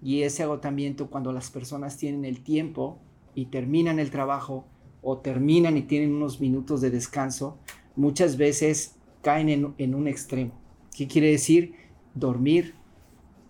Y 0.02 0.22
ese 0.22 0.42
agotamiento 0.42 1.08
cuando 1.08 1.32
las 1.32 1.50
personas 1.50 1.96
tienen 1.98 2.24
el 2.24 2.42
tiempo 2.42 2.98
y 3.32 3.46
terminan 3.46 4.00
el 4.00 4.10
trabajo 4.10 4.66
o 5.02 5.18
terminan 5.18 5.76
y 5.76 5.82
tienen 5.82 6.12
unos 6.12 6.40
minutos 6.40 6.80
de 6.80 6.90
descanso, 6.90 7.60
muchas 7.94 8.36
veces 8.36 8.96
caen 9.22 9.48
en, 9.50 9.74
en 9.78 9.94
un 9.94 10.08
extremo. 10.08 10.65
¿Qué 10.96 11.06
quiere 11.06 11.30
decir? 11.30 11.74
Dormir, 12.14 12.74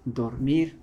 dormir, 0.05 0.79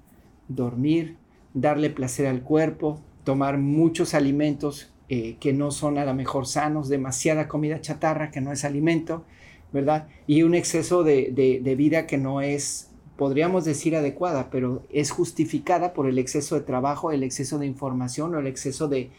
dormir, 0.48 1.18
darle 1.54 1.90
placer 1.90 2.26
al 2.26 2.42
cuerpo, 2.42 3.02
tomar 3.26 3.58
muchos 3.58 4.14
alimentos 4.14 4.90
eh, 5.10 5.36
que 5.42 5.52
no 5.52 5.72
son 5.72 5.98
a 5.98 6.06
lo 6.06 6.14
mejor 6.14 6.48
sanos, 6.48 6.88
demasiada 6.88 7.50
comida 7.50 7.82
chatarra 7.82 8.32
que 8.32 8.40
no 8.40 8.54
es 8.54 8.64
alimento, 8.64 9.26
¿verdad? 9.74 10.08
Y 10.26 10.44
un 10.44 10.56
exceso 10.56 11.04
de, 11.04 11.76
vida 11.78 12.08
que 12.08 12.18
no 12.18 12.40
es 12.40 12.90
podríamos 13.18 13.66
decir 13.66 13.96
adecuada, 13.96 14.50
pero 14.50 14.84
es 14.90 15.12
justificada 15.12 15.94
por 15.94 16.08
el 16.08 16.18
exceso 16.18 16.56
de 16.56 16.62
trabajo, 16.62 17.12
el 17.12 17.24
exceso 17.24 17.60
de 17.60 17.66
información 17.66 18.34
o 18.36 18.40
el 18.40 18.48
exceso 18.48 18.88
de, 18.88 19.12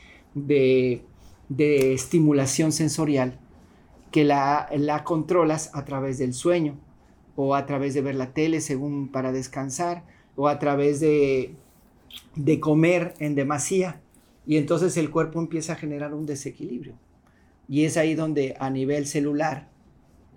estimulación 1.58 2.72
sensorial 2.72 3.38
que 4.10 4.24
la, 4.24 5.02
controlas 5.04 5.70
a 5.74 5.84
través 5.84 6.16
del 6.16 6.32
sueño 6.32 6.78
o 7.36 7.54
a 7.54 7.66
través 7.66 7.94
de 7.94 8.02
ver 8.02 8.14
la 8.14 8.32
tele 8.32 8.60
según 8.60 9.08
para 9.08 9.32
descansar 9.32 10.04
o 10.36 10.48
a 10.48 10.58
través 10.58 11.00
de, 11.00 11.54
de 12.36 12.60
comer 12.60 13.14
en 13.18 13.34
demasía 13.34 14.00
y 14.46 14.56
entonces 14.56 14.96
el 14.96 15.10
cuerpo 15.10 15.40
empieza 15.40 15.74
a 15.74 15.76
generar 15.76 16.14
un 16.14 16.26
desequilibrio 16.26 16.94
y 17.68 17.84
es 17.84 17.96
ahí 17.96 18.14
donde 18.14 18.56
a 18.58 18.70
nivel 18.70 19.06
celular 19.06 19.68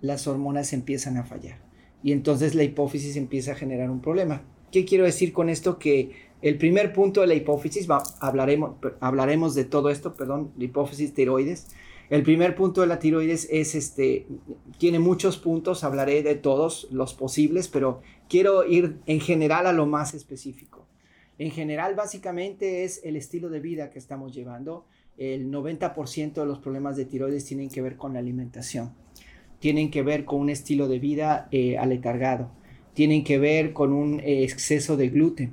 las 0.00 0.26
hormonas 0.26 0.72
empiezan 0.72 1.16
a 1.16 1.24
fallar 1.24 1.58
y 2.02 2.12
entonces 2.12 2.54
la 2.54 2.64
hipófisis 2.64 3.16
empieza 3.16 3.52
a 3.52 3.56
generar 3.56 3.90
un 3.90 4.00
problema. 4.00 4.42
¿Qué 4.70 4.84
quiero 4.84 5.04
decir 5.04 5.32
con 5.32 5.48
esto? 5.48 5.78
Que 5.78 6.28
el 6.42 6.58
primer 6.58 6.92
punto 6.92 7.22
de 7.22 7.26
la 7.26 7.34
hipófisis, 7.34 7.88
hablaremos, 8.20 8.76
hablaremos 9.00 9.54
de 9.54 9.64
todo 9.64 9.90
esto, 9.90 10.14
perdón, 10.14 10.52
la 10.56 10.64
hipófisis 10.64 11.14
tiroides. 11.14 11.68
El 12.10 12.22
primer 12.22 12.54
punto 12.54 12.80
de 12.80 12.86
la 12.86 12.98
tiroides 12.98 13.48
es 13.50 13.74
este, 13.74 14.26
tiene 14.78 14.98
muchos 14.98 15.36
puntos, 15.36 15.84
hablaré 15.84 16.22
de 16.22 16.34
todos 16.34 16.88
los 16.90 17.14
posibles, 17.14 17.68
pero 17.68 18.00
quiero 18.28 18.64
ir 18.64 18.96
en 19.06 19.20
general 19.20 19.66
a 19.66 19.72
lo 19.72 19.86
más 19.86 20.14
específico. 20.14 20.86
En 21.38 21.50
general, 21.50 21.94
básicamente 21.94 22.84
es 22.84 23.00
el 23.04 23.16
estilo 23.16 23.50
de 23.50 23.60
vida 23.60 23.90
que 23.90 23.98
estamos 23.98 24.34
llevando. 24.34 24.86
El 25.18 25.50
90% 25.50 26.32
de 26.32 26.46
los 26.46 26.58
problemas 26.58 26.96
de 26.96 27.04
tiroides 27.04 27.44
tienen 27.44 27.68
que 27.68 27.82
ver 27.82 27.96
con 27.96 28.14
la 28.14 28.20
alimentación 28.20 28.92
tienen 29.58 29.90
que 29.90 30.02
ver 30.02 30.24
con 30.24 30.40
un 30.40 30.50
estilo 30.50 30.88
de 30.88 30.98
vida 30.98 31.48
eh, 31.50 31.78
aletargado, 31.78 32.50
tienen 32.94 33.24
que 33.24 33.38
ver 33.38 33.72
con 33.72 33.92
un 33.92 34.20
eh, 34.20 34.44
exceso 34.44 34.96
de 34.96 35.08
gluten, 35.08 35.52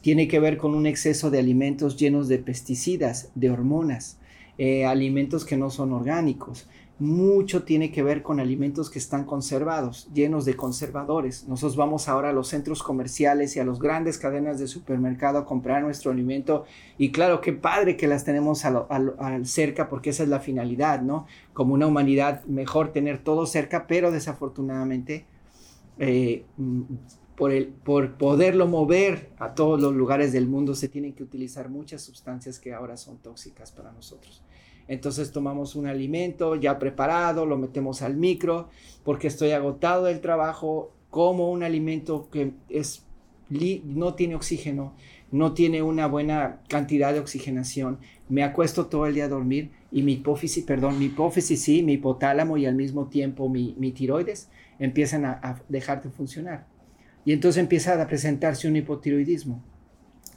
tiene 0.00 0.28
que 0.28 0.40
ver 0.40 0.56
con 0.56 0.74
un 0.74 0.86
exceso 0.86 1.30
de 1.30 1.38
alimentos 1.38 1.96
llenos 1.96 2.28
de 2.28 2.38
pesticidas, 2.38 3.30
de 3.34 3.50
hormonas, 3.50 4.18
eh, 4.58 4.86
alimentos 4.86 5.44
que 5.44 5.56
no 5.56 5.70
son 5.70 5.92
orgánicos, 5.92 6.68
mucho 6.98 7.64
tiene 7.64 7.90
que 7.90 8.04
ver 8.04 8.22
con 8.22 8.38
alimentos 8.38 8.88
que 8.88 9.00
están 9.00 9.24
conservados, 9.24 10.08
llenos 10.14 10.44
de 10.44 10.54
conservadores. 10.54 11.48
Nosotros 11.48 11.76
vamos 11.76 12.08
ahora 12.08 12.30
a 12.30 12.32
los 12.32 12.48
centros 12.48 12.82
comerciales 12.84 13.56
y 13.56 13.60
a 13.60 13.64
las 13.64 13.80
grandes 13.80 14.16
cadenas 14.16 14.60
de 14.60 14.68
supermercado 14.68 15.38
a 15.38 15.44
comprar 15.44 15.82
nuestro 15.82 16.12
alimento 16.12 16.64
y 16.96 17.10
claro, 17.10 17.40
qué 17.40 17.52
padre 17.52 17.96
que 17.96 18.06
las 18.06 18.24
tenemos 18.24 18.64
al 18.64 19.46
cerca 19.46 19.88
porque 19.88 20.10
esa 20.10 20.22
es 20.22 20.28
la 20.28 20.38
finalidad, 20.38 21.02
¿no? 21.02 21.26
Como 21.52 21.74
una 21.74 21.86
humanidad, 21.86 22.44
mejor 22.44 22.92
tener 22.92 23.18
todo 23.18 23.46
cerca, 23.46 23.86
pero 23.88 24.12
desafortunadamente 24.12 25.26
eh, 25.98 26.44
por, 27.36 27.52
el, 27.52 27.68
por 27.68 28.16
poderlo 28.16 28.66
mover 28.66 29.30
a 29.38 29.54
todos 29.54 29.80
los 29.80 29.94
lugares 29.94 30.32
del 30.32 30.46
mundo 30.46 30.74
se 30.74 30.88
tienen 30.88 31.12
que 31.12 31.22
utilizar 31.22 31.68
muchas 31.68 32.02
sustancias 32.02 32.58
que 32.58 32.72
ahora 32.72 32.96
son 32.96 33.18
tóxicas 33.18 33.72
para 33.72 33.92
nosotros. 33.92 34.42
Entonces 34.86 35.32
tomamos 35.32 35.76
un 35.76 35.86
alimento 35.86 36.56
ya 36.56 36.78
preparado, 36.78 37.46
lo 37.46 37.56
metemos 37.56 38.02
al 38.02 38.16
micro, 38.16 38.68
porque 39.02 39.28
estoy 39.28 39.52
agotado 39.52 40.04
del 40.04 40.20
trabajo, 40.20 40.92
como 41.10 41.50
un 41.50 41.62
alimento 41.62 42.28
que 42.30 42.52
es, 42.68 43.04
no 43.84 44.14
tiene 44.14 44.34
oxígeno, 44.34 44.94
no 45.30 45.52
tiene 45.52 45.82
una 45.82 46.06
buena 46.06 46.60
cantidad 46.68 47.12
de 47.12 47.20
oxigenación, 47.20 47.98
me 48.28 48.42
acuesto 48.42 48.86
todo 48.86 49.06
el 49.06 49.14
día 49.14 49.26
a 49.26 49.28
dormir 49.28 49.70
y 49.90 50.02
mi 50.02 50.14
hipófisis, 50.14 50.64
perdón, 50.64 50.98
mi 50.98 51.06
hipófisis 51.06 51.62
sí, 51.62 51.82
mi 51.82 51.94
hipotálamo 51.94 52.56
y 52.56 52.66
al 52.66 52.74
mismo 52.74 53.06
tiempo 53.06 53.48
mi, 53.48 53.92
tiroides 53.92 54.48
empiezan 54.78 55.24
a, 55.24 55.32
a 55.42 55.62
dejar 55.68 56.02
de 56.02 56.10
funcionar. 56.10 56.66
Y 57.24 57.32
entonces 57.32 57.60
empieza 57.60 58.00
a 58.00 58.06
presentarse 58.06 58.68
un 58.68 58.76
hipotiroidismo 58.76 59.62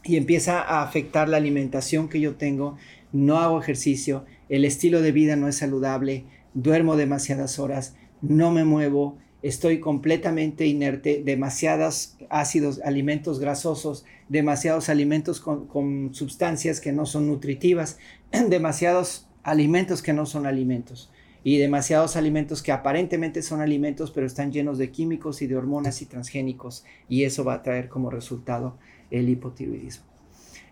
y 0.04 0.16
empieza 0.16 0.62
a 0.62 0.84
afectar 0.84 1.28
la 1.28 1.38
alimentación 1.38 2.08
que 2.08 2.22
yo 2.22 2.36
tengo, 2.36 2.78
no 3.12 3.40
hago 3.40 3.60
ejercicio, 3.60 4.26
el 4.48 4.64
estilo 4.64 5.02
de 5.02 5.12
vida 5.12 5.36
no 5.36 5.48
es 5.48 5.58
saludable, 5.58 6.26
duermo 6.54 6.96
demasiadas 6.96 7.60
horas, 7.60 7.96
no 8.22 8.52
me 8.52 8.64
muevo, 8.64 9.18
estoy 9.42 9.80
completamente 9.80 10.66
inerte, 10.66 11.22
demasiados 11.24 12.18
ácidos, 12.30 12.80
alimentos 12.84 13.40
grasosos, 13.40 14.06
demasiados 14.30 14.90
alimentos 14.90 15.42
con, 15.42 15.68
con, 15.68 16.14
sustancias 16.14 16.80
que 16.80 16.94
no 16.94 17.06
son 17.06 17.28
nutritivas, 17.28 18.00
demasiados 18.50 19.28
alimentos 19.44 20.02
que 20.02 20.14
no 20.14 20.26
son 20.26 20.46
alimentos 20.46 21.12
y 21.44 21.58
demasiados 21.58 22.16
alimentos 22.16 22.62
que 22.62 22.72
aparentemente 22.72 23.42
son 23.42 23.62
alimentos 23.62 24.12
pero 24.12 24.28
están 24.28 24.52
llenos 24.52 24.78
de 24.78 24.92
químicos 24.92 25.42
y 25.42 25.48
de 25.48 25.56
hormonas 25.56 26.02
y 26.02 26.06
transgénicos 26.06 26.84
y 27.08 27.24
eso 27.24 27.44
va 27.44 27.56
a 27.56 27.64
traer 27.64 27.90
como 27.90 28.10
resultado 28.10 28.78
el 29.12 29.30
hipotiroidismo. 29.30 30.06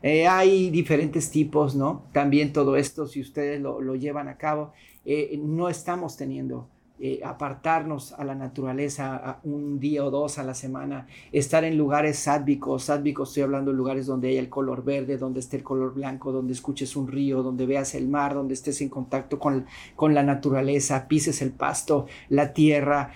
Eh, 0.01 0.27
hay 0.27 0.69
diferentes 0.69 1.31
tipos, 1.31 1.75
¿no? 1.75 2.03
También 2.11 2.53
todo 2.53 2.77
esto, 2.77 3.07
si 3.07 3.21
ustedes 3.21 3.59
lo, 3.59 3.95
llevan 3.95 4.27
a 4.27 4.37
cabo, 4.37 4.73
eh, 5.03 5.39
no 5.41 5.69
estamos 5.69 6.15
teniendo 6.17 6.69
eh, 6.99 7.19
apartarnos 7.23 8.13
a 8.13 8.23
la 8.23 8.35
naturaleza 8.35 9.39
un 9.43 9.79
día 9.79 10.03
o 10.05 10.11
dos 10.11 10.37
a 10.39 10.43
la 10.43 10.53
semana, 10.53 11.07
estar 11.31 11.63
en 11.63 11.77
lugares 11.77 12.19
sádvicos, 12.19 12.83
sádvicos 12.83 13.29
estoy 13.29 13.43
hablando 13.43 13.71
de 13.71 13.77
lugares 13.77 14.05
donde 14.05 14.29
hay 14.29 14.37
el 14.37 14.49
color 14.49 14.83
verde, 14.83 15.17
donde 15.17 15.39
esté 15.39 15.57
el 15.57 15.63
color 15.63 15.93
blanco, 15.93 16.31
donde 16.31 16.53
escuches 16.53 16.95
un 16.95 17.07
río, 17.07 17.43
donde 17.43 17.65
veas 17.65 17.95
el 17.95 18.07
mar, 18.07 18.33
donde 18.33 18.53
estés 18.53 18.81
en 18.81 18.89
contacto 18.89 19.39
con, 19.39 19.65
con 19.95 20.13
la 20.13 20.23
naturaleza, 20.23 21.07
pises 21.07 21.41
el 21.41 21.51
pasto, 21.51 22.05
la 22.29 22.53
tierra, 22.53 23.11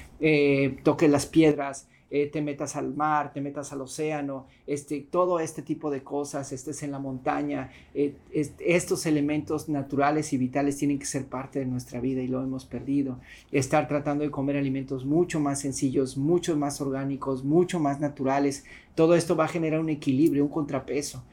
toques 0.83 1.09
las 1.09 1.25
piedras, 1.25 1.87
eh, 2.11 2.27
te 2.27 2.41
metas 2.41 2.75
al 2.75 2.95
mar, 2.95 3.33
te 3.33 3.41
metas 3.41 3.71
al 3.71 3.81
océano, 3.81 4.47
este, 4.65 5.01
todo 5.01 5.39
este 5.39 5.61
tipo 5.61 5.91
de 5.91 6.03
cosas, 6.03 6.51
estés 6.51 6.81
en 6.83 6.91
la 6.91 6.99
montaña, 6.99 7.71
eh, 7.93 8.15
estos 8.31 9.05
elementos 9.05 9.69
naturales 9.69 10.33
y 10.33 10.37
vitales 10.37 10.77
tienen 10.77 10.99
que 10.99 11.05
ser 11.05 11.25
parte 11.25 11.59
de 11.59 11.65
nuestra 11.65 11.99
vida 11.99 12.21
y 12.21 12.27
lo 12.27 12.43
hemos 12.43 12.65
perdido. 12.65 13.19
Estar 13.51 13.87
tratando 13.87 14.23
de 14.23 14.31
comer 14.31 14.57
alimentos 14.57 15.05
mucho 15.05 15.39
más 15.39 15.59
sencillos, 15.59 16.17
mucho 16.17 16.57
más 16.57 16.81
orgánicos, 16.81 17.43
mucho 17.43 17.79
más 17.79 17.99
naturales, 17.99 18.65
todo 18.95 19.15
esto 19.15 19.35
va 19.35 19.45
a 19.45 19.49
generar 19.49 19.79
un 19.79 19.89
equilibrio, 19.89 20.43
un 20.43 20.51
contrapeso. 20.51 21.23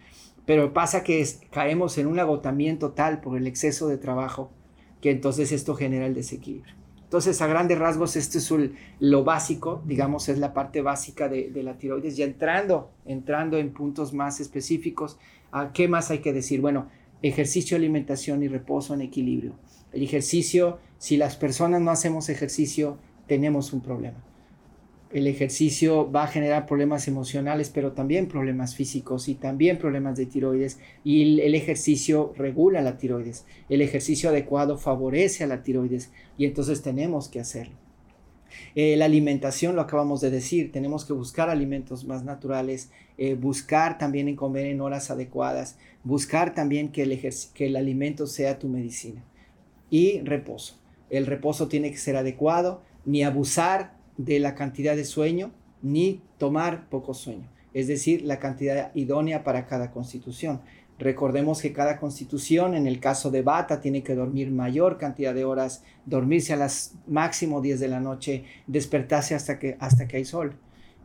Pero 0.44 0.72
pasa 0.72 1.02
que 1.02 1.26
caemos 1.50 1.98
en 1.98 2.06
un 2.06 2.18
agotamiento 2.20 2.92
tal 2.92 3.20
por 3.20 3.36
el 3.36 3.46
exceso 3.46 3.88
de 3.88 3.98
trabajo 3.98 4.50
que 5.00 5.10
entonces 5.10 5.52
esto 5.52 5.74
genera 5.74 6.06
el 6.06 6.14
desequilibrio. 6.14 6.74
Entonces, 7.06 7.40
a 7.40 7.46
grandes 7.46 7.78
rasgos, 7.78 8.16
esto 8.16 8.38
es 8.38 8.52
lo 8.98 9.22
básico, 9.22 9.80
digamos, 9.86 10.28
es 10.28 10.38
la 10.38 10.52
parte 10.52 10.82
básica 10.82 11.28
de, 11.28 11.52
la 11.62 11.78
tiroides. 11.78 12.16
Ya 12.16 12.24
entrando, 12.24 12.90
entrando 13.04 13.58
en 13.58 13.72
puntos 13.72 14.12
más 14.12 14.40
específicos, 14.40 15.16
¿a 15.52 15.72
¿qué 15.72 15.86
más 15.86 16.10
hay 16.10 16.18
que 16.18 16.32
decir? 16.32 16.60
Bueno, 16.60 16.88
ejercicio, 17.22 17.76
alimentación 17.76 18.42
y 18.42 18.48
reposo 18.48 18.92
en 18.92 19.02
equilibrio. 19.02 19.52
El 19.92 20.02
ejercicio, 20.02 20.80
si 20.98 21.16
las 21.16 21.36
personas 21.36 21.80
no 21.80 21.92
hacemos 21.92 22.28
ejercicio, 22.28 22.98
tenemos 23.28 23.72
un 23.72 23.82
problema. 23.82 24.18
El 25.16 25.28
ejercicio 25.28 26.12
va 26.12 26.24
a 26.24 26.28
generar 26.28 26.66
problemas 26.66 27.08
emocionales, 27.08 27.70
pero 27.70 27.92
también 27.92 28.28
problemas 28.28 28.74
físicos 28.74 29.28
y 29.28 29.34
también 29.34 29.78
problemas 29.78 30.18
de 30.18 30.26
tiroides. 30.26 30.78
Y 31.04 31.40
el, 31.40 31.54
ejercicio 31.54 32.34
regula 32.36 32.82
la 32.82 32.98
tiroides. 32.98 33.46
El 33.70 33.80
ejercicio 33.80 34.28
adecuado 34.28 34.76
favorece 34.76 35.42
a 35.42 35.46
la 35.46 35.62
tiroides 35.62 36.12
y 36.36 36.44
entonces 36.44 36.82
tenemos 36.82 37.28
que 37.28 37.40
hacerlo. 37.40 37.74
Eh, 38.74 38.94
la 38.98 39.06
alimentación, 39.06 39.74
lo 39.74 39.80
acabamos 39.80 40.20
de 40.20 40.30
decir, 40.30 40.70
tenemos 40.70 41.06
que 41.06 41.14
buscar 41.14 41.48
alimentos 41.48 42.04
más 42.04 42.22
naturales, 42.22 42.90
eh, 43.16 43.36
buscar 43.36 43.96
también 43.96 44.28
en 44.28 44.36
comer 44.36 44.66
en 44.66 44.82
horas 44.82 45.10
adecuadas, 45.10 45.78
buscar 46.04 46.52
también 46.52 46.92
que 46.92 47.04
el, 47.04 47.18
que 47.54 47.66
el 47.66 47.76
alimento 47.76 48.26
sea 48.26 48.58
tu 48.58 48.68
medicina. 48.68 49.24
Y 49.88 50.20
reposo. 50.20 50.78
El 51.08 51.24
reposo 51.24 51.68
tiene 51.68 51.90
que 51.90 51.96
ser 51.96 52.16
adecuado, 52.16 52.82
ni 53.06 53.22
abusar 53.22 53.95
de 54.16 54.40
la 54.40 54.54
cantidad 54.54 54.96
de 54.96 55.04
sueño 55.04 55.52
ni 55.82 56.22
tomar 56.38 56.88
poco 56.88 57.14
sueño, 57.14 57.48
es 57.74 57.86
decir, 57.86 58.22
la 58.22 58.38
cantidad 58.38 58.90
idónea 58.94 59.44
para 59.44 59.66
cada 59.66 59.90
constitución. 59.90 60.60
Recordemos 60.98 61.60
que 61.60 61.74
cada 61.74 61.98
constitución, 61.98 62.74
en 62.74 62.86
el 62.86 63.00
caso 63.00 63.30
de 63.30 63.42
Bata, 63.42 63.80
tiene 63.80 64.02
que 64.02 64.14
dormir 64.14 64.50
mayor 64.50 64.96
cantidad 64.96 65.34
de 65.34 65.44
horas, 65.44 65.82
dormirse 66.06 66.54
a 66.54 66.56
las 66.56 66.94
máximo 67.06 67.60
10 67.60 67.80
de 67.80 67.88
la 67.88 68.00
noche, 68.00 68.44
despertarse 68.66 69.34
hasta 69.34 69.58
que, 69.58 69.76
hasta 69.78 70.08
que 70.08 70.16
hay 70.16 70.24
sol. 70.24 70.54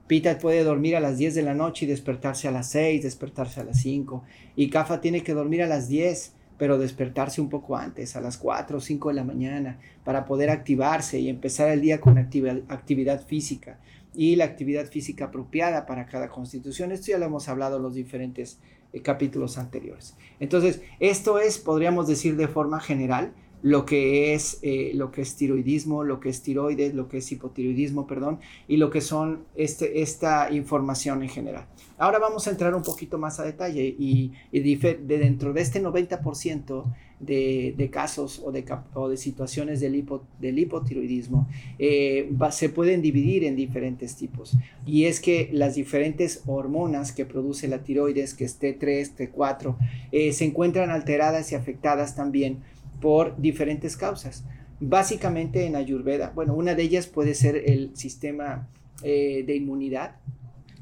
Pita 0.07 0.37
puede 0.39 0.63
dormir 0.63 0.95
a 0.95 1.01
las 1.01 1.17
10 1.17 1.35
de 1.35 1.41
la 1.41 1.53
noche 1.53 1.85
y 1.85 1.89
despertarse 1.89 2.47
a 2.47 2.51
las 2.51 2.69
6, 2.69 3.03
despertarse 3.03 3.59
a 3.59 3.65
las 3.65 3.81
5. 3.81 4.23
Y 4.55 4.69
Kafa 4.69 5.01
tiene 5.01 5.23
que 5.23 5.33
dormir 5.33 5.61
a 5.61 5.67
las 5.67 5.89
10 5.89 6.33
pero 6.61 6.77
despertarse 6.77 7.41
un 7.41 7.49
poco 7.49 7.75
antes, 7.75 8.15
a 8.15 8.21
las 8.21 8.37
4 8.37 8.77
o 8.77 8.79
5 8.79 9.09
de 9.09 9.15
la 9.15 9.23
mañana, 9.23 9.79
para 10.03 10.25
poder 10.25 10.51
activarse 10.51 11.19
y 11.19 11.27
empezar 11.27 11.69
el 11.69 11.81
día 11.81 11.99
con 11.99 12.19
actividad, 12.19 13.25
física 13.25 13.79
y 14.13 14.35
la 14.35 14.45
actividad 14.45 14.85
física 14.85 15.25
apropiada 15.25 15.87
para 15.87 16.05
cada 16.05 16.29
constitución. 16.29 16.91
Esto 16.91 17.13
ya 17.13 17.17
lo 17.17 17.25
hemos 17.25 17.49
hablado 17.49 17.77
en 17.77 17.81
los 17.81 17.95
diferentes 17.95 18.59
eh, 18.93 19.01
capítulos 19.01 19.57
anteriores. 19.57 20.15
Entonces, 20.39 20.83
esto 20.99 21.39
es, 21.39 21.57
podríamos 21.57 22.07
decir 22.07 22.35
de 22.35 22.47
forma 22.47 22.79
general, 22.79 23.33
lo 23.63 23.83
que 23.83 24.35
es 24.35 24.59
eh, 24.61 24.91
lo 24.93 25.11
que 25.11 25.21
es 25.23 25.35
tiroidismo, 25.35 26.03
lo 26.03 26.19
que 26.19 26.29
es 26.29 26.43
tiroides, 26.43 26.93
lo 26.93 27.07
que 27.07 27.17
es 27.17 27.31
hipotiroidismo, 27.31 28.05
perdón, 28.05 28.39
y 28.67 28.77
lo 28.77 28.91
que 28.91 29.01
son 29.01 29.45
este, 29.55 30.03
esta 30.03 30.51
información 30.51 31.23
en 31.23 31.29
general. 31.29 31.65
Ahora 32.01 32.17
vamos 32.17 32.47
a 32.47 32.49
entrar 32.49 32.73
un 32.73 32.81
poquito 32.81 33.19
más 33.19 33.39
a 33.39 33.43
detalle 33.43 33.95
y, 33.95 34.31
de 34.51 34.97
dentro 35.05 35.53
de 35.53 35.61
este 35.61 35.83
90% 35.83 36.85
de, 37.19 37.75
de, 37.77 37.89
casos 37.91 38.41
o 38.43 38.51
de, 38.51 38.65
o 38.95 39.07
de 39.07 39.17
situaciones 39.17 39.81
del, 39.81 39.93
hipo, 39.93 40.23
del 40.39 40.57
hipotiroidismo 40.57 41.47
eh, 41.77 42.27
se 42.49 42.69
pueden 42.69 43.03
dividir 43.03 43.43
en 43.43 43.55
diferentes 43.55 44.15
tipos. 44.15 44.57
Y 44.83 45.05
es 45.05 45.19
que 45.19 45.51
las 45.53 45.75
diferentes 45.75 46.41
hormonas 46.47 47.11
que 47.11 47.27
produce 47.27 47.67
la 47.67 47.83
tiroides, 47.83 48.33
que 48.33 48.45
es 48.45 48.59
T3, 48.59 49.29
T4, 49.31 49.75
eh, 50.11 50.33
se 50.33 50.45
encuentran 50.45 50.89
alteradas 50.89 51.51
y 51.51 51.55
afectadas 51.55 52.15
también 52.15 52.63
por 52.99 53.39
diferentes 53.39 53.95
causas. 53.95 54.43
Básicamente 54.79 55.67
en 55.67 55.75
Ayurveda, 55.75 56.31
bueno, 56.33 56.55
una 56.55 56.73
de 56.73 56.81
ellas 56.81 57.05
puede 57.05 57.35
ser 57.35 57.57
el 57.57 57.95
sistema 57.95 58.67
eh, 59.03 59.43
de 59.45 59.55
inmunidad. 59.55 60.15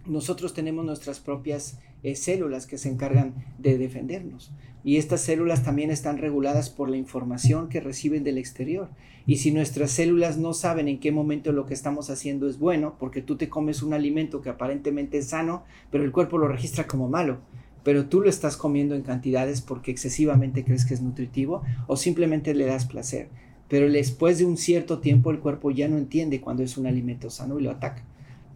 Nosotros 0.10 0.54
tenemos 0.54 0.84
nuestras 0.84 1.20
propias 1.20 1.78
eh, 2.01 2.16
células 2.16 2.66
que 2.66 2.78
se 2.78 2.89
encargan 2.89 3.36
de 3.60 3.78
defendernos. 3.78 4.51
Y 4.84 4.98
estas 4.98 5.22
células 5.22 5.63
también 5.63 5.92
están 5.92 6.18
reguladas 6.18 6.70
por 6.70 6.89
la 6.89 6.98
información 6.98 7.70
que 7.70 7.80
reciben 7.80 8.24
del 8.24 8.38
exterior. 8.38 8.89
Y 9.28 9.38
si 9.38 9.51
nuestras 9.51 9.92
células 9.92 10.38
no 10.38 10.54
saben 10.54 10.88
en 10.88 11.00
qué 11.00 11.12
momento 11.12 11.51
lo 11.51 11.66
que 11.66 11.75
estamos 11.75 12.10
haciendo 12.10 12.50
es 12.50 12.58
bueno, 12.58 12.95
porque 12.98 13.22
tú 13.22 13.38
te 13.38 13.50
comes 13.50 13.84
un 13.84 13.93
alimento 13.93 14.41
que 14.41 14.50
aparentemente 14.50 15.19
es 15.19 15.28
sano, 15.28 15.63
pero 15.91 16.04
el 16.04 16.12
cuerpo 16.12 16.39
lo 16.39 16.48
registra 16.48 16.88
como 16.88 17.08
malo, 17.08 17.38
pero 17.84 18.06
tú 18.06 18.22
lo 18.22 18.30
estás 18.30 18.58
comiendo 18.58 18.95
en 18.95 19.04
cantidades 19.04 19.62
porque 19.62 19.91
excesivamente 19.91 20.63
crees 20.63 20.86
que 20.86 20.95
es 20.95 21.02
nutritivo 21.02 21.62
o 21.88 21.98
simplemente 21.98 22.56
le 22.56 22.65
das 22.65 22.86
placer. 22.86 23.30
Pero 23.67 23.91
después 23.91 24.39
de 24.39 24.45
un 24.45 24.58
cierto 24.58 25.00
tiempo 25.00 25.30
el 25.30 25.39
cuerpo 25.39 25.69
ya 25.69 25.88
no 25.88 25.98
entiende 25.98 26.41
cuando 26.41 26.63
es 26.63 26.78
un 26.78 26.88
alimento 26.88 27.30
sano 27.30 27.60
y 27.60 27.63
lo 27.63 27.72
ataca. 27.72 28.04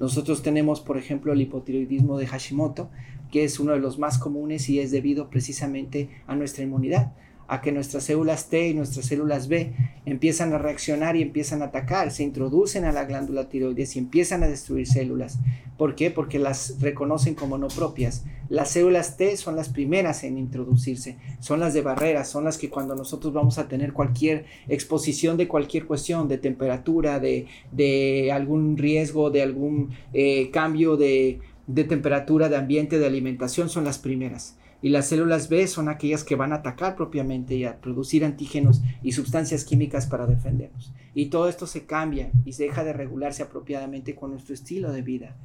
Nosotros 0.03 0.43
tenemos, 0.43 0.81
por 0.81 0.97
ejemplo, 0.97 1.31
el 1.31 1.39
hipotiroidismo 1.39 2.17
de 2.17 2.27
Hashimoto, 2.27 2.89
que 3.31 3.45
es 3.45 3.57
uno 3.61 3.71
de 3.71 3.79
los 3.79 3.99
más 3.99 4.17
comunes 4.17 4.67
y 4.67 4.81
es 4.81 4.91
debido 4.91 5.29
precisamente 5.29 6.09
a 6.27 6.35
nuestra 6.35 6.65
inmunidad 6.65 7.13
a 7.47 7.61
que 7.61 7.71
nuestras 7.71 8.03
células 8.05 8.49
T 8.49 8.69
y 8.69 8.73
nuestras 8.73 9.05
células 9.05 9.47
B 9.47 9.73
empiezan 10.05 10.53
a 10.53 10.57
reaccionar 10.57 11.15
y 11.15 11.21
empiezan 11.21 11.61
a 11.61 11.65
atacar, 11.65 12.11
se 12.11 12.23
introducen 12.23 12.85
a 12.85 12.91
la 12.91 13.05
glándula 13.05 13.49
tiroides 13.49 13.95
y 13.95 13.99
empiezan 13.99 14.43
a 14.43 14.47
destruir 14.47 14.87
células. 14.87 15.39
¿Por 15.77 15.95
qué? 15.95 16.11
Porque 16.11 16.39
las 16.39 16.79
reconocen 16.79 17.35
como 17.35 17.57
no 17.57 17.67
propias. 17.67 18.23
Las 18.49 18.71
células 18.71 19.17
T 19.17 19.35
son 19.37 19.55
las 19.55 19.69
primeras 19.69 20.23
en 20.23 20.37
introducirse, 20.37 21.17
son 21.39 21.59
las 21.59 21.73
de 21.73 21.81
barrera, 21.81 22.25
son 22.25 22.43
las 22.43 22.57
que 22.57 22.69
cuando 22.69 22.95
nosotros 22.95 23.33
vamos 23.33 23.57
a 23.57 23.67
tener 23.67 23.93
cualquier 23.93 24.45
exposición 24.67 25.37
de 25.37 25.47
cualquier 25.47 25.85
cuestión, 25.85 26.27
de 26.27 26.37
temperatura, 26.37 27.19
de, 27.19 28.31
algún 28.31 28.77
riesgo, 28.77 29.31
de 29.31 29.41
algún 29.41 29.91
eh, 30.13 30.51
cambio 30.51 30.95
de, 30.95 31.39
de 31.67 31.83
temperatura, 31.83 32.49
de 32.49 32.57
ambiente, 32.57 32.99
de 32.99 33.07
alimentación, 33.07 33.69
son 33.69 33.83
las 33.83 33.97
primeras 33.97 34.55
y 34.83 34.89
las 34.89 35.07
células 35.07 35.47
B 35.47 35.65
son 35.67 35.87
aquellas 35.87 36.25
que 36.25 36.35
van 36.35 36.51
a 36.51 36.57
atacar 36.57 36.97
propiamente 36.97 37.55
y 37.55 37.63
a 37.63 37.79
producir 37.79 38.25
antígenos 38.25 38.81
y 39.01 39.13
sustancias 39.13 39.63
químicas 39.63 40.07
para 40.07 40.27
defendernos. 40.27 40.91
Y 41.15 41.27
todo 41.27 41.47
esto 41.47 41.67
se 41.67 41.85
cambia 41.85 42.31
y 42.43 42.51
se 42.51 42.63
deja 42.63 42.83
de 42.83 42.91
regularse 42.91 43.43
apropiadamente 43.43 44.13
con 44.13 44.31
nuestro 44.31 44.53
estilo 44.53 44.91
de 44.91 45.01
vida. 45.01 45.37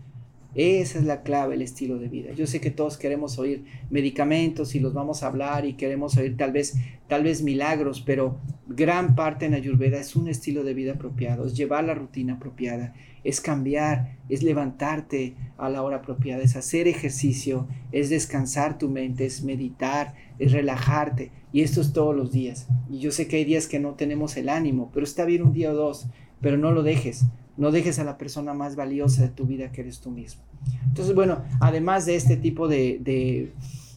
Esa 0.54 0.98
es 0.98 1.04
la 1.04 1.22
clave, 1.22 1.56
el 1.56 1.62
estilo 1.62 1.98
de 1.98 2.08
vida. 2.08 2.32
Yo 2.32 2.46
sé 2.46 2.60
que 2.60 2.70
todos 2.70 2.96
queremos 2.96 3.38
oír 3.38 3.64
medicamentos 3.90 4.74
y 4.74 4.80
los 4.80 4.94
vamos 4.94 5.22
a 5.22 5.26
hablar 5.26 5.66
y 5.66 5.74
queremos 5.74 6.16
oír 6.16 6.38
tal 6.38 6.52
vez, 6.52 6.74
tal 7.06 7.22
vez 7.22 7.42
milagros, 7.42 8.00
pero 8.00 8.38
gran 8.66 9.14
parte 9.14 9.44
en 9.44 9.52
Ayurveda 9.52 9.98
es 9.98 10.16
un 10.16 10.26
estilo 10.26 10.64
de 10.64 10.72
vida 10.72 10.92
apropiado, 10.92 11.44
es 11.44 11.54
llevar 11.54 11.84
la 11.84 11.94
rutina 11.94 12.34
apropiada, 12.34 12.94
es 13.24 13.42
cambiar, 13.42 14.16
es 14.30 14.42
levantarte 14.42 15.34
a 15.58 15.68
la 15.68 15.82
hora 15.82 15.98
apropiada, 15.98 16.42
es 16.42 16.56
hacer 16.56 16.88
ejercicio, 16.88 17.68
es 17.92 18.08
descansar 18.08 18.78
tu 18.78 18.88
mente, 18.88 19.26
es 19.26 19.42
meditar, 19.42 20.14
es 20.38 20.52
relajarte. 20.52 21.30
Y 21.52 21.60
esto 21.60 21.82
es 21.82 21.92
todos 21.92 22.16
los 22.16 22.32
días. 22.32 22.68
Y 22.90 23.00
yo 23.00 23.10
sé 23.10 23.28
que 23.28 23.36
hay 23.36 23.44
días 23.44 23.66
que 23.66 23.80
no 23.80 23.94
tenemos 23.94 24.36
el 24.38 24.48
ánimo, 24.48 24.90
pero 24.94 25.04
está 25.04 25.26
bien 25.26 25.42
un 25.42 25.52
día 25.52 25.72
o 25.72 25.74
dos, 25.74 26.08
pero 26.40 26.56
no 26.56 26.72
lo 26.72 26.82
dejes 26.82 27.26
no 27.58 27.72
dejes 27.72 27.98
a 27.98 28.04
la 28.04 28.16
persona 28.16 28.54
más 28.54 28.76
valiosa 28.76 29.22
de 29.22 29.28
tu 29.28 29.44
vida 29.44 29.72
que 29.72 29.82
eres 29.82 29.98
tú 29.98 30.10
mismo. 30.10 30.42
Entonces, 30.86 31.14
bueno, 31.14 31.42
además 31.60 32.06
de 32.06 32.14
este 32.14 32.36
tipo 32.36 32.68
de, 32.68 33.52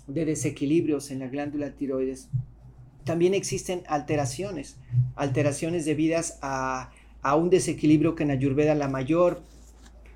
desequilibrios 0.08 1.12
en 1.12 1.20
la 1.20 1.28
glándula 1.28 1.72
tiroides, 1.72 2.28
también 3.04 3.34
existen 3.36 3.84
alteraciones, 3.88 4.78
alteraciones 5.16 5.86
debidas 5.86 6.40
a, 6.42 6.90
un 7.38 7.52
desequilibrio 7.52 8.16
que 8.16 8.24
en 8.24 8.32
Ayurveda 8.32 8.74
la 8.74 8.88
mayor, 8.88 9.44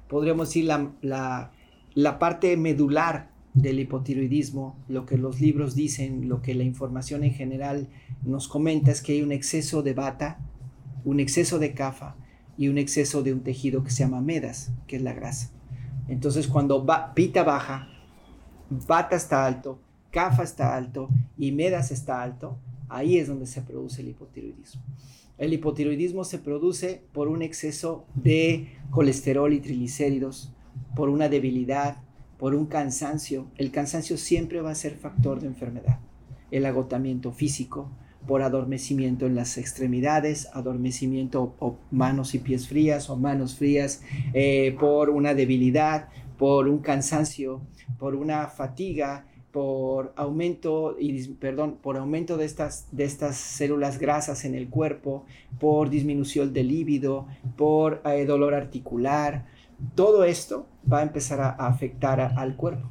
podríamos 0.10 0.50
decir, 0.50 0.66
la, 0.66 1.52
la 1.94 2.20
parte 2.20 2.58
medular 2.58 3.30
del 3.54 3.80
hipotiroidismo, 3.80 4.76
lo 4.88 5.06
que 5.06 5.20
los 5.20 5.40
libros 5.40 5.76
dicen, 5.76 6.28
lo 6.28 6.42
que 6.42 6.56
la 6.56 6.64
información 6.64 7.24
en 7.24 7.34
general 7.34 7.90
nos 8.24 8.48
comenta 8.48 8.92
es 8.92 9.04
que 9.04 9.14
hay 9.14 9.22
un 9.22 9.32
exceso 9.32 9.84
de 9.84 9.94
bata, 9.94 10.40
un 11.06 11.20
exceso 11.20 11.60
de 11.60 11.74
cafa, 11.76 12.16
y 12.58 12.68
un 12.68 12.78
exceso 12.78 13.24
de 13.24 13.34
un 13.34 13.42
tejido 13.42 13.84
que 13.84 13.92
se 13.92 14.04
llama 14.04 14.22
medas, 14.22 14.72
que 14.88 14.96
es 14.96 15.02
la 15.02 15.14
grasa. 15.14 15.52
Entonces 16.08 16.48
cuando 16.48 16.86
pita 17.14 17.44
baja, 17.44 17.88
bata 18.70 19.16
está 19.16 19.46
alto, 19.46 19.80
cafa 20.12 20.44
está 20.44 20.76
alto 20.76 21.10
y 21.38 21.52
medas 21.52 21.92
está 21.92 22.22
alto, 22.22 22.58
ahí 22.90 23.18
es 23.18 23.28
donde 23.28 23.48
se 23.48 23.62
produce 23.62 24.02
el 24.02 24.10
hipotiroidismo. 24.10 24.82
El 25.38 25.54
hipotiroidismo 25.54 26.24
se 26.24 26.40
produce 26.40 27.02
por 27.12 27.28
un 27.28 27.42
exceso 27.42 28.06
de 28.16 28.70
colesterol 28.90 29.52
y 29.52 29.60
triglicéridos, 29.60 30.54
por 30.96 31.10
una 31.10 31.28
debilidad, 31.28 31.98
por 32.38 32.56
un 32.56 32.68
cansancio. 32.68 33.48
El 33.58 33.72
cansancio 33.72 34.18
siempre 34.18 34.62
va 34.62 34.72
a 34.72 34.76
ser 34.76 34.96
factor 34.96 35.42
de 35.42 35.48
enfermedad. 35.48 36.00
El 36.52 36.66
agotamiento 36.66 37.34
físico, 37.34 37.92
por 38.28 38.42
adormecimiento 38.42 39.26
en 39.26 39.36
las 39.36 39.58
extremidades, 39.58 40.50
adormecimiento 40.54 41.56
o 41.60 41.78
manos 41.92 42.34
y 42.36 42.40
pies 42.40 42.68
frías 42.68 43.10
o 43.10 43.18
manos 43.18 43.56
frías, 43.56 44.02
eh, 44.34 44.76
por 44.80 45.10
una 45.10 45.34
debilidad, 45.34 46.10
por 46.38 46.68
un 46.68 46.80
cansancio, 46.80 47.62
por 48.00 48.16
una 48.16 48.48
fatiga, 48.48 49.26
por 49.52 50.12
aumento 50.18 50.98
y 51.00 51.30
perdón, 51.36 51.78
por 51.82 51.96
aumento 51.96 52.36
de 52.36 52.44
estas, 52.44 52.88
de 52.92 53.06
estas 53.06 53.38
células 53.38 54.00
grasas 54.00 54.44
en 54.44 54.54
el 54.54 54.68
cuerpo, 54.68 55.26
por 55.60 55.90
disminución 55.90 56.52
del 56.52 56.68
líbido, 56.68 57.28
por 57.56 58.02
eh, 58.06 58.26
dolor 58.26 58.54
articular. 58.54 59.46
Todo 59.96 60.26
esto 60.26 60.68
va 60.92 61.00
a 61.00 61.04
empezar 61.04 61.40
a, 61.40 61.52
afectar 61.52 62.20
al 62.20 62.58
cuerpo. 62.58 62.90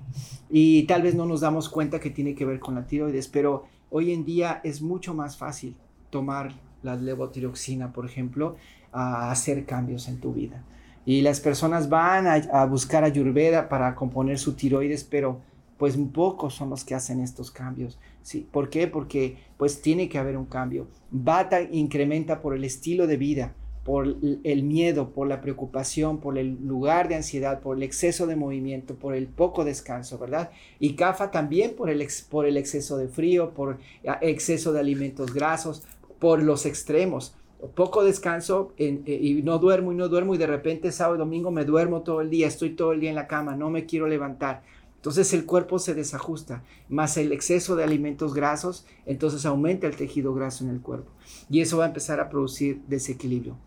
Y 0.48 0.84
tal 0.84 1.02
vez 1.02 1.14
no 1.14 1.26
nos 1.26 1.42
damos 1.42 1.68
cuenta 1.68 2.00
que 2.00 2.08
tiene 2.08 2.34
que 2.34 2.46
ver 2.46 2.60
con 2.60 2.76
la 2.76 2.86
tiroides, 2.86 3.28
pero 3.28 3.64
Hoy 3.96 4.12
en 4.12 4.24
día 4.24 4.60
es 4.64 4.82
mucho 4.82 5.14
más 5.14 5.36
fácil 5.36 5.76
tomar 6.10 6.52
la 6.82 6.96
levotiroxina, 6.96 7.92
por 7.92 8.04
ejemplo, 8.04 8.56
a 8.90 9.30
hacer 9.30 9.66
cambios 9.66 10.08
en 10.08 10.18
tu 10.18 10.32
vida. 10.32 10.64
Y 11.06 11.20
las 11.20 11.38
personas 11.38 11.88
van 11.88 12.26
a, 12.26 12.64
buscar 12.66 13.04
ayurveda 13.04 13.68
para 13.68 13.94
componer 13.94 14.40
su 14.40 14.54
tiroides, 14.54 15.04
pero 15.04 15.42
pues 15.78 15.96
pocos 16.12 16.54
son 16.54 16.70
los 16.70 16.84
que 16.84 16.96
hacen 16.96 17.20
estos 17.20 17.52
cambios. 17.52 18.00
¿sí? 18.22 18.48
¿Por 18.50 18.68
qué? 18.68 18.88
Porque 18.88 19.38
pues 19.56 19.80
tiene 19.80 20.08
que 20.08 20.18
haber 20.18 20.36
un 20.36 20.46
cambio. 20.46 20.88
Bata 21.12 21.62
incrementa 21.62 22.42
por 22.42 22.56
el 22.56 22.64
estilo 22.64 23.06
de 23.06 23.16
vida, 23.16 23.54
por 23.84 24.16
el 24.44 24.62
miedo, 24.62 25.10
por 25.10 25.28
la 25.28 25.42
preocupación, 25.42 26.18
por 26.18 26.38
el 26.38 26.56
lugar 26.66 27.08
de 27.08 27.16
ansiedad, 27.16 27.60
por 27.60 27.76
el 27.76 27.82
exceso 27.82 28.26
de 28.26 28.34
movimiento, 28.34 28.94
por 28.94 29.14
el 29.14 29.26
poco 29.26 29.64
descanso, 29.64 30.18
¿verdad? 30.18 30.50
Y 30.80 30.94
CAFA 30.94 31.30
también 31.30 31.74
por 31.76 31.90
el, 31.90 32.06
por 32.30 32.46
el 32.46 32.56
exceso 32.56 32.96
de 32.96 33.08
frío, 33.08 33.50
por 33.50 33.78
exceso 34.22 34.72
de 34.72 34.80
alimentos 34.80 35.34
grasos, 35.34 35.82
por 36.18 36.42
los 36.42 36.64
extremos. 36.64 37.34
Poco 37.74 38.04
descanso 38.04 38.72
eh, 38.78 39.02
y 39.06 39.42
no 39.42 39.58
duermo 39.58 39.92
y 39.92 39.96
no 39.96 40.08
duermo 40.08 40.34
y 40.34 40.38
de 40.38 40.46
repente 40.46 40.90
sábado 40.90 41.16
y 41.16 41.18
domingo 41.18 41.50
me 41.50 41.66
duermo 41.66 42.00
todo 42.02 42.22
el 42.22 42.30
día, 42.30 42.46
estoy 42.46 42.70
todo 42.70 42.92
el 42.92 43.00
día 43.00 43.10
en 43.10 43.16
la 43.16 43.26
cama, 43.26 43.54
no 43.54 43.68
me 43.68 43.84
quiero 43.84 44.06
levantar. 44.06 44.62
Entonces 44.96 45.34
el 45.34 45.44
cuerpo 45.44 45.78
se 45.78 45.92
desajusta, 45.92 46.62
más 46.88 47.18
el 47.18 47.32
exceso 47.32 47.76
de 47.76 47.84
alimentos 47.84 48.32
grasos, 48.32 48.86
entonces 49.04 49.44
aumenta 49.44 49.86
el 49.86 49.96
tejido 49.96 50.32
graso 50.32 50.64
en 50.64 50.70
el 50.70 50.80
cuerpo 50.80 51.10
y 51.50 51.60
eso 51.60 51.76
va 51.76 51.84
a 51.84 51.88
empezar 51.88 52.20
a 52.20 52.30
producir 52.30 52.80
desequilibrio. 52.88 53.58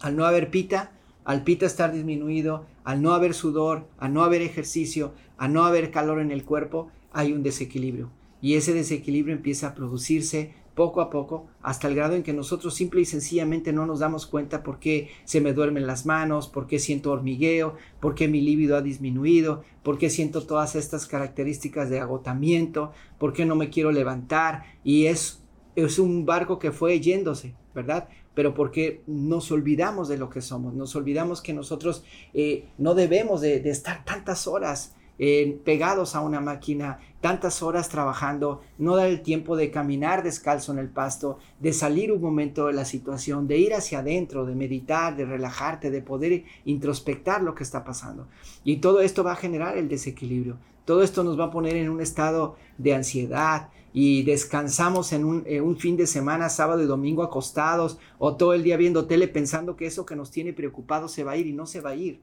Al 0.00 0.16
no 0.16 0.24
haber 0.24 0.50
pita, 0.50 0.92
al 1.24 1.44
pita 1.44 1.66
estar 1.66 1.92
disminuido, 1.92 2.66
al 2.84 3.02
no 3.02 3.12
haber 3.12 3.34
sudor, 3.34 3.86
al 3.98 4.14
no 4.14 4.22
haber 4.22 4.42
ejercicio, 4.42 5.12
al 5.36 5.52
no 5.52 5.64
haber 5.64 5.90
calor 5.90 6.20
en 6.20 6.30
el 6.30 6.44
cuerpo, 6.44 6.90
hay 7.12 7.32
un 7.32 7.42
desequilibrio. 7.42 8.10
Y 8.40 8.54
ese 8.54 8.72
desequilibrio 8.72 9.34
empieza 9.34 9.68
a 9.68 9.74
producirse 9.74 10.54
poco 10.78 11.00
a 11.00 11.10
poco, 11.10 11.48
hasta 11.60 11.88
el 11.88 11.96
grado 11.96 12.14
en 12.14 12.22
que 12.22 12.32
nosotros 12.32 12.72
simple 12.72 13.00
y 13.00 13.04
sencillamente 13.04 13.72
no 13.72 13.84
nos 13.84 13.98
damos 13.98 14.26
cuenta 14.26 14.62
por 14.62 14.78
qué 14.78 15.10
se 15.24 15.40
me 15.40 15.52
duermen 15.52 15.88
las 15.88 16.06
manos, 16.06 16.46
por 16.46 16.68
qué 16.68 16.78
siento 16.78 17.10
hormigueo, 17.10 17.74
por 17.98 18.14
qué 18.14 18.28
mi 18.28 18.40
líbido 18.40 18.76
ha 18.76 18.80
disminuido, 18.80 19.64
por 19.82 19.98
qué 19.98 20.08
siento 20.08 20.46
todas 20.46 20.76
estas 20.76 21.06
características 21.06 21.90
de 21.90 21.98
agotamiento, 21.98 22.92
por 23.18 23.32
qué 23.32 23.44
no 23.44 23.56
me 23.56 23.70
quiero 23.70 23.90
levantar. 23.90 24.66
Y 24.84 25.06
es, 25.06 25.42
es 25.74 25.98
un 25.98 26.24
barco 26.24 26.60
que 26.60 26.70
fue 26.70 27.00
yéndose, 27.00 27.56
¿verdad? 27.74 28.08
Pero 28.38 28.54
porque 28.54 29.02
nos 29.08 29.50
olvidamos 29.50 30.06
de 30.06 30.16
lo 30.16 30.30
que 30.30 30.40
somos, 30.42 30.72
nos 30.72 30.94
olvidamos 30.94 31.42
que 31.42 31.52
nosotros 31.52 32.04
eh, 32.34 32.68
no 32.78 32.94
debemos 32.94 33.40
de, 33.40 33.68
estar 33.68 34.04
tantas 34.04 34.46
horas 34.46 34.94
eh, 35.18 35.58
pegados 35.64 36.14
a 36.14 36.20
una 36.20 36.40
máquina, 36.40 37.00
tantas 37.20 37.64
horas 37.64 37.88
trabajando, 37.88 38.60
no 38.78 38.94
dar 38.94 39.08
el 39.08 39.22
tiempo 39.22 39.56
de 39.56 39.72
caminar 39.72 40.22
descalzo 40.22 40.70
en 40.70 40.78
el 40.78 40.88
pasto, 40.88 41.40
de 41.58 41.72
salir 41.72 42.12
un 42.12 42.20
momento 42.22 42.68
de 42.68 42.74
la 42.74 42.84
situación, 42.84 43.48
de 43.48 43.58
ir 43.58 43.74
hacia 43.74 43.98
adentro, 43.98 44.46
de 44.46 44.54
meditar, 44.54 45.16
de 45.16 45.24
relajarte, 45.24 45.90
de 45.90 46.00
poder 46.00 46.44
introspectar 46.64 47.42
lo 47.42 47.56
que 47.56 47.64
está 47.64 47.82
pasando. 47.82 48.28
Y 48.62 48.76
todo 48.76 49.00
esto 49.00 49.24
va 49.24 49.32
a 49.32 49.34
generar 49.34 49.76
el 49.76 49.88
desequilibrio. 49.88 50.58
Todo 50.84 51.02
esto 51.02 51.24
nos 51.24 51.36
va 51.36 51.46
a 51.46 51.50
poner 51.50 51.74
en 51.74 51.90
un 51.90 52.00
estado 52.00 52.54
de 52.78 52.94
ansiedad 52.94 53.70
y 54.00 54.22
descansamos 54.22 55.12
en 55.12 55.24
un, 55.24 55.42
en 55.44 55.64
un, 55.64 55.76
fin 55.76 55.96
de 55.96 56.06
semana, 56.06 56.50
sábado 56.50 56.80
y 56.80 56.86
domingo 56.86 57.24
acostados 57.24 57.98
o 58.20 58.36
todo 58.36 58.54
el 58.54 58.62
día 58.62 58.76
viendo 58.76 59.06
tele 59.06 59.26
pensando 59.26 59.74
que 59.74 59.86
eso 59.86 60.06
que 60.06 60.14
nos 60.14 60.30
tiene 60.30 60.52
preocupados 60.52 61.10
se 61.10 61.24
va 61.24 61.32
a 61.32 61.36
ir 61.36 61.48
y 61.48 61.52
no 61.52 61.66
se 61.66 61.80
va 61.80 61.90
a 61.90 61.96
ir. 61.96 62.20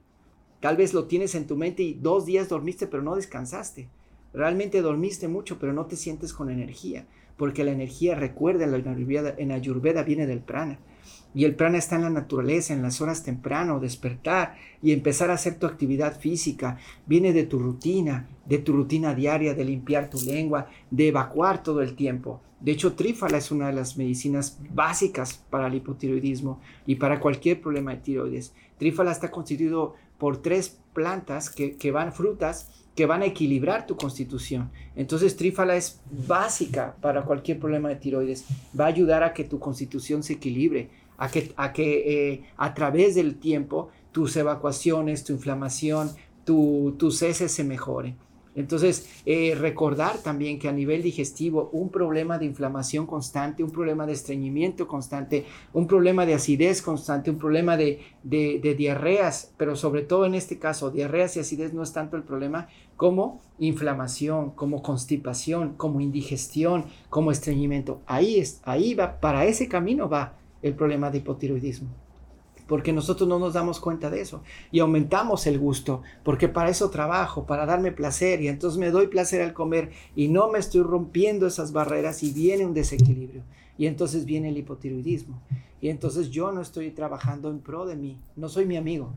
Tal 0.61 0.77
vez 0.77 0.93
lo 0.93 1.03
tienes 1.03 1.35
en 1.35 1.47
tu 1.47 1.57
mente 1.57 1.83
y 1.83 1.95
dos 1.95 2.25
días 2.25 2.47
dormiste 2.47 2.87
pero 2.87 3.03
no 3.03 3.17
descansaste. 3.17 3.89
Realmente 4.33 4.81
dormiste 4.81 5.27
mucho 5.27 5.59
pero 5.59 5.73
no 5.73 5.85
te 5.85 5.97
sientes 5.97 6.31
con 6.31 6.49
energía. 6.49 7.07
Porque 7.37 7.63
la 7.63 7.71
energía, 7.71 8.15
recuerda, 8.15 8.65
en 8.65 9.51
Ayurveda 9.51 10.03
viene 10.03 10.27
del 10.27 10.39
prana. 10.39 10.79
Y 11.33 11.43
el 11.43 11.55
prana 11.55 11.77
está 11.77 11.97
en 11.97 12.03
la 12.03 12.09
naturaleza, 12.09 12.73
en 12.73 12.81
las 12.81 13.01
horas 13.01 13.23
temprano, 13.23 13.81
despertar 13.81 14.55
y 14.81 14.93
empezar 14.93 15.29
a 15.29 15.33
hacer 15.33 15.59
tu 15.59 15.65
actividad 15.67 16.17
física. 16.17 16.77
Viene 17.05 17.33
de 17.33 17.43
tu 17.43 17.59
rutina, 17.59 18.29
de 18.45 18.59
tu 18.59 18.71
rutina 18.71 19.13
diaria, 19.13 19.53
de 19.53 19.65
limpiar 19.65 20.09
tu 20.09 20.21
lengua, 20.21 20.69
de 20.91 21.09
evacuar 21.09 21.61
todo 21.61 21.81
el 21.81 21.95
tiempo. 21.95 22.41
De 22.61 22.71
hecho, 22.71 22.93
trífala 22.93 23.37
es 23.37 23.51
una 23.51 23.67
de 23.67 23.73
las 23.73 23.97
medicinas 23.97 24.57
básicas 24.73 25.43
para 25.49 25.67
el 25.67 25.75
hipotiroidismo 25.75 26.61
y 26.85 26.95
para 26.95 27.19
cualquier 27.19 27.61
problema 27.61 27.91
de 27.91 27.97
tiroides. 28.01 28.53
Trífala 28.77 29.11
está 29.11 29.29
constituido 29.29 29.95
por 30.17 30.41
tres 30.41 30.79
plantas 30.93 31.49
que, 31.49 31.91
van 31.91 32.13
frutas 32.13 32.71
que 32.95 33.05
van 33.05 33.21
a 33.21 33.25
equilibrar 33.25 33.85
tu 33.85 33.97
constitución. 33.97 34.71
Entonces, 34.95 35.35
trífala 35.35 35.75
es 35.75 35.99
básica 36.09 36.95
para 37.01 37.23
cualquier 37.23 37.59
problema 37.59 37.89
de 37.89 37.97
tiroides. 37.97 38.45
Va 38.77 38.85
a 38.85 38.87
ayudar 38.87 39.21
a 39.23 39.33
que 39.33 39.43
tu 39.43 39.59
constitución 39.59 40.23
se 40.23 40.33
equilibre, 40.33 40.89
a 41.17 41.29
que 41.29 41.53
a, 41.57 41.73
que, 41.73 42.31
eh, 42.31 42.43
a 42.57 42.73
través 42.73 43.15
del 43.15 43.35
tiempo 43.35 43.89
tus 44.11 44.35
evacuaciones, 44.37 45.25
tu 45.25 45.33
inflamación, 45.33 46.09
tu, 46.45 46.95
tus 46.97 47.21
heces 47.21 47.51
se 47.51 47.65
mejoren. 47.65 48.15
Entonces, 48.55 49.09
eh, 49.25 49.53
recordar 49.59 50.17
también 50.19 50.59
que 50.59 50.69
a 50.69 50.71
nivel 50.71 51.03
digestivo, 51.03 51.69
un 51.73 51.89
problema 51.89 52.37
de 52.37 52.45
inflamación 52.45 53.05
constante, 53.05 53.63
un 53.63 53.71
problema 53.71 54.05
de 54.05 54.13
estreñimiento 54.13 54.87
constante, 54.87 55.45
un 55.73 55.87
problema 55.87 56.25
de 56.25 56.35
acidez 56.35 56.81
constante, 56.81 57.29
un 57.29 57.37
problema 57.37 57.75
de, 57.75 58.01
de, 58.23 58.75
diarreas, 58.75 59.53
pero 59.57 59.75
sobre 59.75 60.03
todo 60.03 60.25
en 60.25 60.35
este 60.35 60.57
caso, 60.57 60.89
diarreas 60.89 61.35
y 61.35 61.41
acidez 61.41 61.73
no 61.73 61.83
es 61.83 61.91
tanto 61.91 62.15
el 62.15 62.23
problema 62.23 62.67
como 62.95 63.41
inflamación, 63.59 64.51
como 64.51 64.81
constipación, 64.81 65.73
como 65.75 65.99
indigestión, 65.99 66.85
como 67.09 67.31
estreñimiento. 67.31 68.01
Ahí, 68.05 68.39
es, 68.39 68.61
ahí 68.63 68.93
va, 68.93 69.19
para 69.19 69.45
ese 69.45 69.67
camino 69.67 70.07
va 70.09 70.37
el 70.61 70.73
problema 70.73 71.11
de 71.11 71.17
hipotiroidismo 71.17 72.04
porque 72.67 72.93
nosotros 72.93 73.27
no 73.29 73.39
nos 73.39 73.53
damos 73.53 73.79
cuenta 73.79 74.09
de 74.09 74.21
eso. 74.21 74.41
Y 74.71 74.79
aumentamos 74.79 75.47
el 75.47 75.59
gusto, 75.59 76.01
porque 76.23 76.47
para 76.47 76.69
eso 76.69 76.89
trabajo, 76.89 77.45
para 77.45 77.65
darme 77.65 77.91
placer 77.91 78.41
y 78.41 78.47
entonces 78.47 78.79
me 78.79 78.91
doy 78.91 79.07
placer 79.07 79.41
al 79.41 79.53
comer 79.53 79.91
y 80.15 80.27
no 80.27 80.49
me 80.49 80.59
estoy 80.59 80.81
rompiendo 80.81 81.47
esas 81.47 81.71
barreras 81.71 82.23
y 82.23 82.31
viene 82.31 82.65
un 82.65 82.73
desequilibrio. 82.73 83.43
Y 83.77 83.87
entonces 83.87 84.25
viene 84.25 84.49
el 84.49 84.57
hipotiroidismo. 84.57 85.41
Y 85.81 85.89
entonces 85.89 86.29
yo 86.31 86.51
no 86.51 86.61
estoy 86.61 86.91
trabajando 86.91 87.49
en 87.49 87.59
pro 87.59 87.85
de 87.85 87.95
mí, 87.95 88.19
no 88.35 88.49
soy 88.49 88.65
mi 88.65 88.77
amigo. 88.77 89.13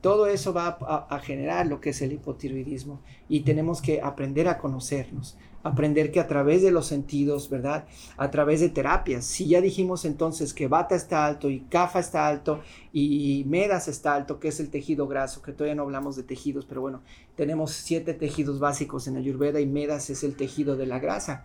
Todo 0.00 0.26
eso 0.26 0.52
va 0.52 0.78
a, 1.08 1.18
generar 1.20 1.66
lo 1.66 1.80
que 1.80 1.90
es 1.90 2.02
el 2.02 2.12
hipotiroidismo 2.12 3.00
y 3.28 3.40
tenemos 3.40 3.80
que 3.80 4.00
aprender 4.00 4.46
a 4.46 4.58
conocernos, 4.58 5.36
aprender 5.66 6.10
que 6.10 6.20
a 6.20 6.26
través 6.26 6.62
de 6.62 6.70
los 6.70 6.86
sentidos, 6.86 7.50
¿verdad? 7.50 7.86
A 8.16 8.30
través 8.30 8.60
de 8.60 8.68
terapias. 8.68 9.24
Si 9.24 9.46
ya 9.48 9.60
dijimos 9.60 10.04
entonces 10.04 10.54
que 10.54 10.68
Bata 10.68 10.94
está 10.94 11.26
alto 11.26 11.50
y 11.50 11.60
Kafa 11.60 11.98
está 11.98 12.26
alto 12.26 12.60
y 12.92 13.44
Medas 13.46 13.88
está 13.88 14.14
alto, 14.14 14.40
que 14.40 14.48
es 14.48 14.60
el 14.60 14.70
tejido 14.70 15.06
graso, 15.06 15.42
que 15.42 15.52
todavía 15.52 15.74
no 15.74 15.82
hablamos 15.82 16.16
de 16.16 16.22
tejidos, 16.22 16.64
pero 16.64 16.80
bueno, 16.80 17.02
tenemos 17.34 17.72
siete 17.72 18.14
tejidos 18.14 18.58
básicos 18.58 19.06
en 19.06 19.16
Ayurveda 19.16 19.60
y 19.60 19.66
Medas 19.66 20.08
es 20.08 20.24
el 20.24 20.36
tejido 20.36 20.76
de 20.76 20.86
la 20.86 20.98
grasa. 20.98 21.44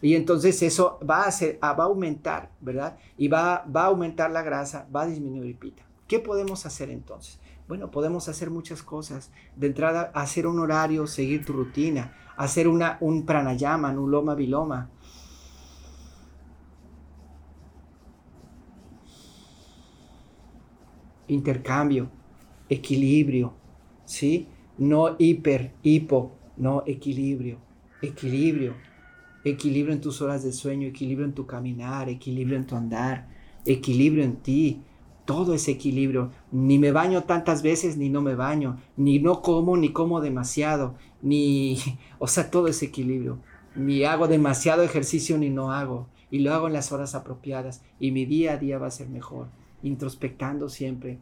Y 0.00 0.14
entonces 0.14 0.62
eso 0.62 0.98
va 1.08 1.24
a, 1.24 1.28
hacer, 1.28 1.58
va 1.62 1.70
a 1.70 1.84
aumentar, 1.84 2.50
¿verdad? 2.60 2.96
Y 3.16 3.28
va, 3.28 3.64
va 3.64 3.82
a 3.82 3.86
aumentar 3.86 4.30
la 4.30 4.42
grasa, 4.42 4.86
va 4.94 5.02
a 5.02 5.06
disminuir 5.06 5.56
pita. 5.58 5.82
¿Qué 6.12 6.18
podemos 6.18 6.66
hacer 6.66 6.90
entonces? 6.90 7.40
Bueno, 7.66 7.90
podemos 7.90 8.28
hacer 8.28 8.50
muchas 8.50 8.82
cosas. 8.82 9.32
De 9.56 9.68
entrada, 9.68 10.12
hacer 10.14 10.46
un 10.46 10.58
horario, 10.58 11.06
seguir 11.06 11.42
tu 11.42 11.54
rutina, 11.54 12.14
hacer 12.36 12.68
una, 12.68 12.98
un 13.00 13.24
pranayama, 13.24 13.88
un 13.98 14.10
loma 14.10 14.34
viloma. 14.34 14.90
Intercambio, 21.28 22.10
equilibrio, 22.68 23.54
¿sí? 24.04 24.48
No 24.76 25.16
hiper, 25.18 25.72
hipo, 25.82 26.32
no 26.58 26.82
equilibrio, 26.86 27.56
equilibrio, 28.02 28.74
equilibrio 29.44 29.94
en 29.94 30.02
tus 30.02 30.20
horas 30.20 30.44
de 30.44 30.52
sueño, 30.52 30.88
equilibrio 30.88 31.24
en 31.24 31.32
tu 31.32 31.46
caminar, 31.46 32.10
equilibrio 32.10 32.58
en 32.58 32.66
tu 32.66 32.76
andar, 32.76 33.30
equilibrio 33.64 34.24
en 34.24 34.36
ti, 34.36 34.82
todo 35.24 35.54
ese 35.54 35.70
equilibrio. 35.72 36.30
Ni 36.50 36.78
me 36.78 36.92
baño 36.92 37.24
tantas 37.24 37.62
veces 37.62 37.96
ni 37.96 38.08
no 38.08 38.22
me 38.22 38.34
baño, 38.34 38.78
ni 38.96 39.18
no 39.18 39.42
como 39.42 39.76
ni 39.76 39.92
como 39.92 40.20
demasiado, 40.20 40.94
ni, 41.20 41.78
o 42.18 42.26
sea, 42.26 42.50
todo 42.50 42.68
ese 42.68 42.86
equilibrio. 42.86 43.38
Ni 43.74 44.04
hago 44.04 44.28
demasiado 44.28 44.82
ejercicio 44.82 45.38
ni 45.38 45.50
no 45.50 45.72
hago, 45.72 46.08
y 46.30 46.40
lo 46.40 46.52
hago 46.54 46.66
en 46.66 46.72
las 46.72 46.92
horas 46.92 47.14
apropiadas, 47.14 47.82
y 47.98 48.10
mi 48.10 48.26
día 48.26 48.52
a 48.52 48.56
día 48.56 48.78
va 48.78 48.88
a 48.88 48.90
ser 48.90 49.08
mejor, 49.08 49.48
introspectando 49.82 50.68
siempre. 50.68 51.18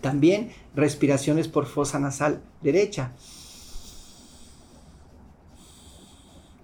También 0.00 0.50
respiraciones 0.74 1.48
por 1.48 1.66
fosa 1.66 1.98
nasal 1.98 2.42
derecha, 2.62 3.12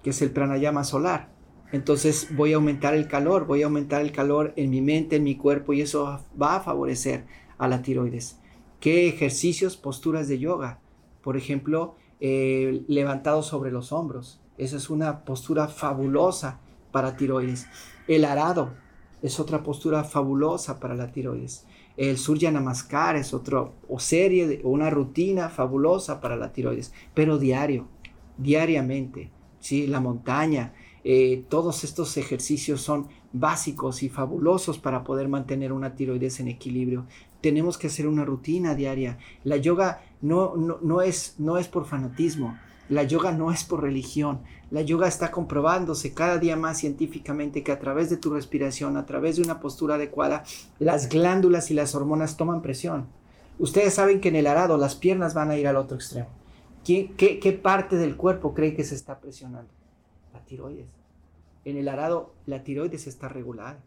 que 0.03 0.11
es 0.11 0.21
el 0.21 0.31
pranayama 0.31 0.83
solar 0.83 1.36
entonces 1.71 2.29
voy 2.35 2.53
a 2.53 2.55
aumentar 2.55 2.93
el 2.93 3.07
calor, 3.07 3.45
voy 3.45 3.61
a 3.61 3.65
aumentar 3.65 4.01
el 4.01 4.11
calor 4.11 4.53
en 4.55 4.69
mi 4.69 4.81
mente, 4.81 5.17
en 5.17 5.23
mi 5.23 5.35
cuerpo 5.35 5.73
y 5.73 5.81
eso 5.81 6.21
va 6.41 6.55
a 6.55 6.61
favorecer 6.61 7.25
a 7.57 7.67
la 7.67 7.81
tiroides. 7.81 8.39
¿Qué 8.79 9.07
ejercicios, 9.07 9.75
posturas 9.75 10.27
de 10.27 10.39
yoga? 10.39 10.79
Por 11.21 11.35
ejemplo, 11.35 11.95
eh, 12.19 12.83
levantado 12.87 13.43
sobre 13.43 13.71
los 13.71 13.91
hombros. 13.91 14.39
Esa 14.57 14.77
es 14.77 14.89
una 14.89 15.25
postura 15.25 15.67
fabulosa 15.67 16.59
para 16.91 17.17
tiroides. 17.17 17.67
El 18.07 18.25
arado, 18.25 18.71
es 19.21 19.39
otra 19.39 19.63
postura 19.63 20.03
fabulosa 20.03 20.79
para 20.79 20.95
la 20.95 21.11
tiroides. 21.11 21.65
El 21.95 22.17
Surya 22.17 22.51
Namaskar 22.51 23.15
es 23.15 23.33
otro, 23.33 23.73
o 23.89 23.99
serie, 23.99 24.61
o 24.63 24.69
una 24.69 24.89
rutina 24.89 25.49
fabulosa 25.49 26.21
para 26.21 26.35
la 26.35 26.53
tiroides, 26.53 26.93
pero 27.13 27.39
diario, 27.39 27.87
diariamente. 28.37 29.31
¿sí? 29.59 29.87
La 29.87 29.99
montaña, 29.99 30.73
eh, 31.03 31.43
todos 31.49 31.83
estos 31.83 32.17
ejercicios 32.17 32.81
son 32.81 33.07
básicos 33.33 34.03
y 34.03 34.09
fabulosos 34.09 34.79
para 34.79 35.03
poder 35.03 35.27
mantener 35.27 35.71
una 35.71 35.95
tiroides 35.95 36.39
en 36.39 36.47
equilibrio. 36.47 37.05
Tenemos 37.41 37.77
que 37.77 37.87
hacer 37.87 38.07
una 38.07 38.25
rutina 38.25 38.75
diaria. 38.75 39.17
La 39.43 39.57
yoga 39.57 40.01
no, 40.21 40.55
no, 40.55 41.01
es, 41.01 41.35
no 41.37 41.57
es 41.57 41.67
por 41.67 41.85
fanatismo, 41.85 42.57
la 42.89 43.03
yoga 43.03 43.31
no 43.31 43.51
es 43.51 43.63
por 43.63 43.81
religión. 43.81 44.39
La 44.71 44.81
yoga 44.81 45.07
está 45.07 45.31
comprobándose 45.31 46.13
cada 46.13 46.37
día 46.37 46.55
más 46.55 46.79
científicamente 46.79 47.63
que 47.63 47.71
a 47.71 47.79
través 47.79 48.09
de 48.09 48.17
tu 48.17 48.33
respiración, 48.33 48.97
a 48.97 49.05
través 49.05 49.37
de 49.37 49.43
una 49.43 49.59
postura 49.59 49.95
adecuada, 49.95 50.43
las 50.79 51.09
glándulas 51.09 51.71
y 51.71 51.73
las 51.73 51.95
hormonas 51.95 52.37
toman 52.37 52.61
presión. 52.61 53.07
Ustedes 53.59 53.93
saben 53.93 54.21
que 54.21 54.29
en 54.29 54.35
el 54.35 54.47
arado 54.47 54.77
las 54.77 54.95
piernas 54.95 55.33
van 55.33 55.51
a 55.51 55.57
ir 55.57 55.67
al 55.67 55.77
otro 55.77 55.95
extremo. 55.95 56.29
¿Qué, 56.83 57.11
qué, 57.17 57.51
parte 57.51 57.97
del 57.97 58.15
cuerpo 58.15 58.53
cree 58.53 58.73
que 58.73 58.85
se 58.85 58.95
está 58.95 59.19
presionando? 59.19 59.69
La 60.37 60.45
tiroides. 60.45 60.89
En 61.65 61.77
el 61.77 61.87
arado 61.87 62.33
la 62.45 62.63
tiroides 62.63 63.07
está 63.07 63.27
regulada. 63.27 63.79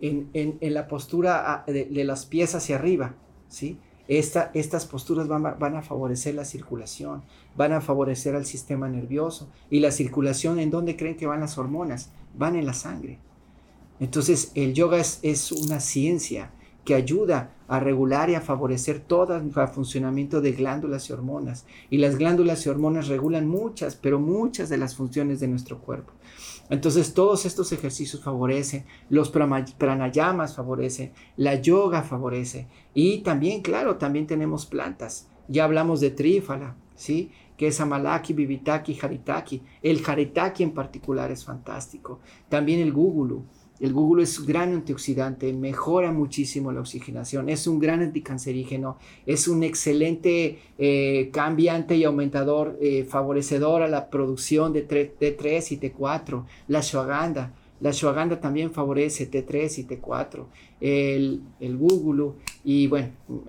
En, 0.00 0.58
la 0.60 0.88
postura 0.88 1.52
ah, 1.52 1.64
de, 1.66 2.04
las 2.04 2.26
pies 2.26 2.54
hacia 2.54 2.76
arriba, 2.76 3.14
¿sí? 3.48 3.78
estas 4.08 4.86
posturas 4.86 5.28
van, 5.28 5.42
van, 5.42 5.76
a 5.76 5.82
favorecer 5.82 6.34
la 6.34 6.44
circulación, 6.44 7.22
van 7.56 7.72
a 7.72 7.80
favorecer 7.80 8.34
al 8.34 8.44
sistema 8.44 8.88
nervioso. 8.88 9.48
Y 9.70 9.80
la 9.80 9.92
circulación, 9.92 10.58
¿en 10.58 10.70
dónde 10.70 10.96
creen 10.96 11.16
que 11.16 11.26
van 11.26 11.40
las 11.40 11.56
hormonas? 11.56 12.10
Van 12.36 12.56
en 12.56 12.66
la 12.66 12.74
sangre. 12.74 13.18
Entonces, 14.00 14.50
el 14.54 14.74
yoga 14.74 14.98
es 14.98 15.52
una 15.52 15.80
ciencia 15.80 16.50
que 16.84 16.94
ayuda 16.94 17.54
a 17.68 17.80
regular 17.80 18.28
y 18.28 18.34
a 18.34 18.40
favorecer 18.40 19.00
todo 19.00 19.36
el 19.36 19.50
funcionamiento 19.68 20.40
de 20.40 20.52
glándulas 20.52 21.08
y 21.08 21.12
hormonas. 21.12 21.64
Y 21.90 21.98
las 21.98 22.16
glándulas 22.16 22.66
y 22.66 22.68
hormonas 22.68 23.08
regulan 23.08 23.48
muchas, 23.48 23.96
pero 23.96 24.18
muchas 24.18 24.68
de 24.68 24.78
las 24.78 24.94
funciones 24.94 25.40
de 25.40 25.48
nuestro 25.48 25.78
cuerpo. 25.78 26.12
Entonces 26.70 27.14
todos 27.14 27.44
estos 27.44 27.72
ejercicios 27.72 28.22
favorecen, 28.22 28.84
los 29.10 29.30
pranayamas 29.30 30.56
favorecen, 30.56 31.12
la 31.36 31.56
yoga 31.56 32.02
favorece 32.02 32.66
y 32.94 33.18
también, 33.18 33.62
claro, 33.62 33.96
también 33.96 34.26
tenemos 34.26 34.66
plantas. 34.66 35.28
Ya 35.48 35.64
hablamos 35.64 36.00
de 36.00 36.10
trífala, 36.10 36.76
¿sí? 36.94 37.30
que 37.56 37.68
es 37.68 37.80
Amalaki, 37.80 38.32
Bibitaki, 38.32 38.98
Haritaki. 39.00 39.62
El 39.82 40.02
Haritaki 40.04 40.62
en 40.62 40.72
particular 40.72 41.30
es 41.30 41.44
fantástico. 41.44 42.20
También 42.48 42.80
el 42.80 42.92
Gugulu. 42.92 43.44
El 43.82 43.92
Google 43.94 44.22
es 44.22 44.38
un 44.38 44.46
gran 44.46 44.72
antioxidante, 44.72 45.52
mejora 45.52 46.12
muchísimo 46.12 46.70
la 46.70 46.78
oxigenación, 46.78 47.48
es 47.48 47.66
un 47.66 47.80
gran 47.80 48.00
anticancerígeno, 48.00 48.96
es 49.26 49.48
un 49.48 49.64
excelente 49.64 50.60
eh, 50.78 51.30
cambiante 51.32 51.96
y 51.96 52.04
aumentador, 52.04 52.78
eh, 52.80 53.02
favorecedor 53.02 53.82
a 53.82 53.88
la 53.88 54.08
producción 54.08 54.72
de 54.72 54.86
T3 54.86 55.72
y 55.72 55.80
T4. 55.80 56.44
La 56.68 56.78
ashwagandha, 56.78 57.54
la 57.80 57.90
ashwagandha 57.90 58.40
también 58.40 58.70
favorece 58.70 59.28
T3 59.28 59.78
y 59.78 59.84
T4. 59.88 60.44
El, 60.80 61.40
el 61.58 61.76
Google, 61.76 62.34
y 62.62 62.86
bueno, 62.86 63.08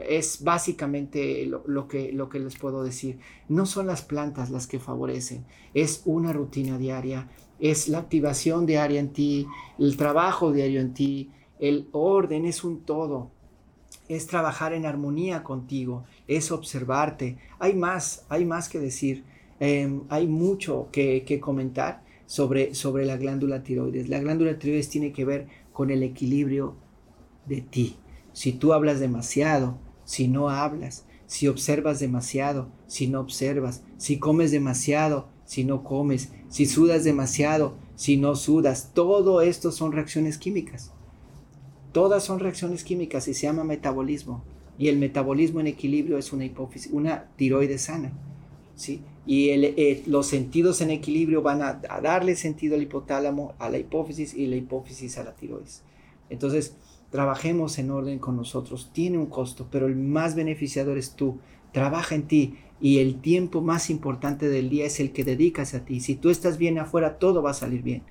es 0.10 0.44
básicamente 0.44 1.46
lo 1.46 1.88
que 1.88 2.40
les 2.40 2.58
puedo 2.58 2.84
decir. 2.84 3.20
No 3.50 3.68
son 3.68 3.86
las 3.86 4.02
plantas 4.02 4.50
las 4.50 4.66
que 4.66 4.80
favorecen, 4.80 5.46
es 5.76 6.02
una 6.06 6.34
rutina 6.34 6.80
diaria 6.80 7.30
es 7.64 7.88
la 7.88 8.00
activación 8.00 8.66
diaria 8.66 9.00
en 9.00 9.14
ti, 9.14 9.48
el 9.80 9.96
trabajo 9.96 10.52
diario 10.52 10.82
en 10.82 10.94
ti, 10.94 11.32
el 11.60 11.88
orden 11.94 12.46
es 12.46 12.66
un 12.66 12.82
todo, 12.82 13.32
es 14.10 14.28
trabajar 14.28 14.74
en 14.74 14.86
armonía 14.86 15.44
contigo, 15.44 16.04
es 16.28 16.52
observarte. 16.52 17.38
Hay 17.60 17.74
más, 17.74 18.26
hay 18.28 18.44
más 18.44 18.68
que 18.68 18.80
decir, 18.80 19.24
em, 19.62 20.02
hay 20.10 20.28
mucho 20.28 20.90
que, 20.92 21.40
comentar 21.40 22.04
sobre, 22.26 22.76
sobre 22.76 23.06
la 23.06 23.16
glándula 23.16 23.64
tiroides. 23.64 24.10
La 24.10 24.20
glándula 24.20 24.60
tiroides 24.60 24.90
tiene 24.90 25.14
que 25.14 25.24
ver 25.24 25.48
con 25.72 25.90
el 25.90 26.04
equilibrio 26.04 26.76
de 27.46 27.62
ti. 27.62 27.96
Si 28.34 28.52
tú 28.52 28.74
hablas 28.74 29.00
demasiado, 29.00 29.78
si 30.04 30.28
no 30.28 30.50
hablas, 30.50 31.06
si 31.28 31.48
observas 31.48 32.02
demasiado, 32.02 32.68
si 32.88 33.08
no 33.08 33.22
observas, 33.22 33.84
si 33.96 34.20
comes 34.20 34.52
demasiado, 34.52 35.30
si 35.46 35.64
no 35.64 35.86
comes, 35.86 36.34
si 36.54 36.68
sudas 36.68 37.04
demasiado, 37.04 37.74
si 37.96 38.16
no 38.16 38.36
sudas. 38.36 38.92
Todo 38.94 39.42
esto 39.42 39.72
son 39.72 39.92
reacciones 39.92 40.38
químicas. 40.38 40.92
Todas 41.92 42.24
son 42.24 42.40
reacciones 42.40 42.84
químicas 42.84 43.28
y 43.28 43.34
se 43.34 43.48
llama 43.48 43.64
metabolismo. 43.64 44.44
Y 44.78 44.90
el 44.90 45.00
metabolismo 45.00 45.62
en 45.62 45.66
equilibrio 45.66 46.20
es 46.20 46.32
una 46.32 46.46
hipófisis, 46.46 46.94
una 46.94 47.26
tiroides 47.38 47.82
sana. 47.82 48.12
¿sí? 48.76 49.02
Y 49.26 49.50
eh, 49.50 50.04
los 50.06 50.28
sentidos 50.28 50.80
en 50.82 50.92
equilibrio 50.92 51.42
van 51.42 51.64
a, 51.64 51.82
a, 51.90 52.02
darle 52.02 52.36
sentido 52.36 52.76
al 52.76 52.84
hipotálamo, 52.84 53.56
a 53.58 53.72
la 53.72 53.80
hipófisis 53.80 54.36
y 54.36 54.46
la 54.46 54.56
hipófisis 54.56 55.18
a 55.18 55.24
la 55.24 55.36
tiroides. 55.36 55.82
Entonces, 56.30 56.76
trabajemos 57.10 57.80
en 57.80 57.90
orden 57.90 58.20
con 58.20 58.36
nosotros. 58.36 58.92
Tiene 58.94 59.18
un 59.18 59.26
costo, 59.26 59.70
pero 59.72 59.88
el 59.88 59.96
más 59.96 60.36
beneficiador 60.36 61.00
es 61.00 61.16
tú. 61.16 61.40
Trabaja 61.72 62.14
en 62.14 62.28
ti 62.28 62.60
y 62.84 63.00
el 63.00 63.22
tiempo 63.22 63.62
más 63.62 63.90
importante 63.90 64.50
del 64.50 64.70
día 64.70 64.86
es 64.86 65.00
el 65.00 65.14
que 65.14 65.24
dedicas 65.24 65.74
a 65.74 65.86
ti. 65.86 66.02
Si 66.02 66.16
tú 66.16 66.30
estás 66.30 66.58
bien 66.58 66.78
afuera, 66.78 67.18
todo 67.18 67.42
va 67.42 67.52
a 67.52 67.54
salir 67.54 67.82
bien. 67.82 68.04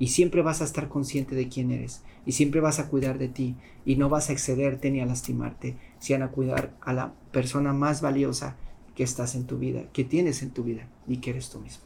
Y 0.00 0.08
siempre 0.08 0.42
vas 0.42 0.60
a 0.60 0.64
estar 0.64 0.88
consciente 0.88 1.36
de 1.36 1.48
quién 1.48 1.70
eres. 1.70 2.02
Y 2.26 2.32
siempre 2.32 2.60
vas 2.60 2.80
a 2.80 2.88
cuidar 2.88 3.18
de 3.18 3.28
ti. 3.28 3.54
Y 3.84 3.94
no 3.94 4.08
vas 4.08 4.28
a 4.28 4.32
excederte 4.32 4.90
ni 4.90 5.00
a 5.00 5.06
lastimarte, 5.06 5.76
sino 6.00 6.24
a 6.24 6.32
cuidar 6.32 6.76
a 6.80 6.92
la 6.92 7.14
persona 7.30 7.72
más 7.72 8.00
valiosa 8.00 8.56
que 8.96 9.04
estás 9.04 9.36
en 9.36 9.46
tu 9.46 9.58
vida, 9.58 9.84
que 9.92 10.02
tienes 10.02 10.42
en 10.42 10.50
tu 10.50 10.64
vida 10.64 10.88
y 11.06 11.18
que 11.18 11.30
eres 11.30 11.48
tú 11.48 11.60
mismo. 11.60 11.84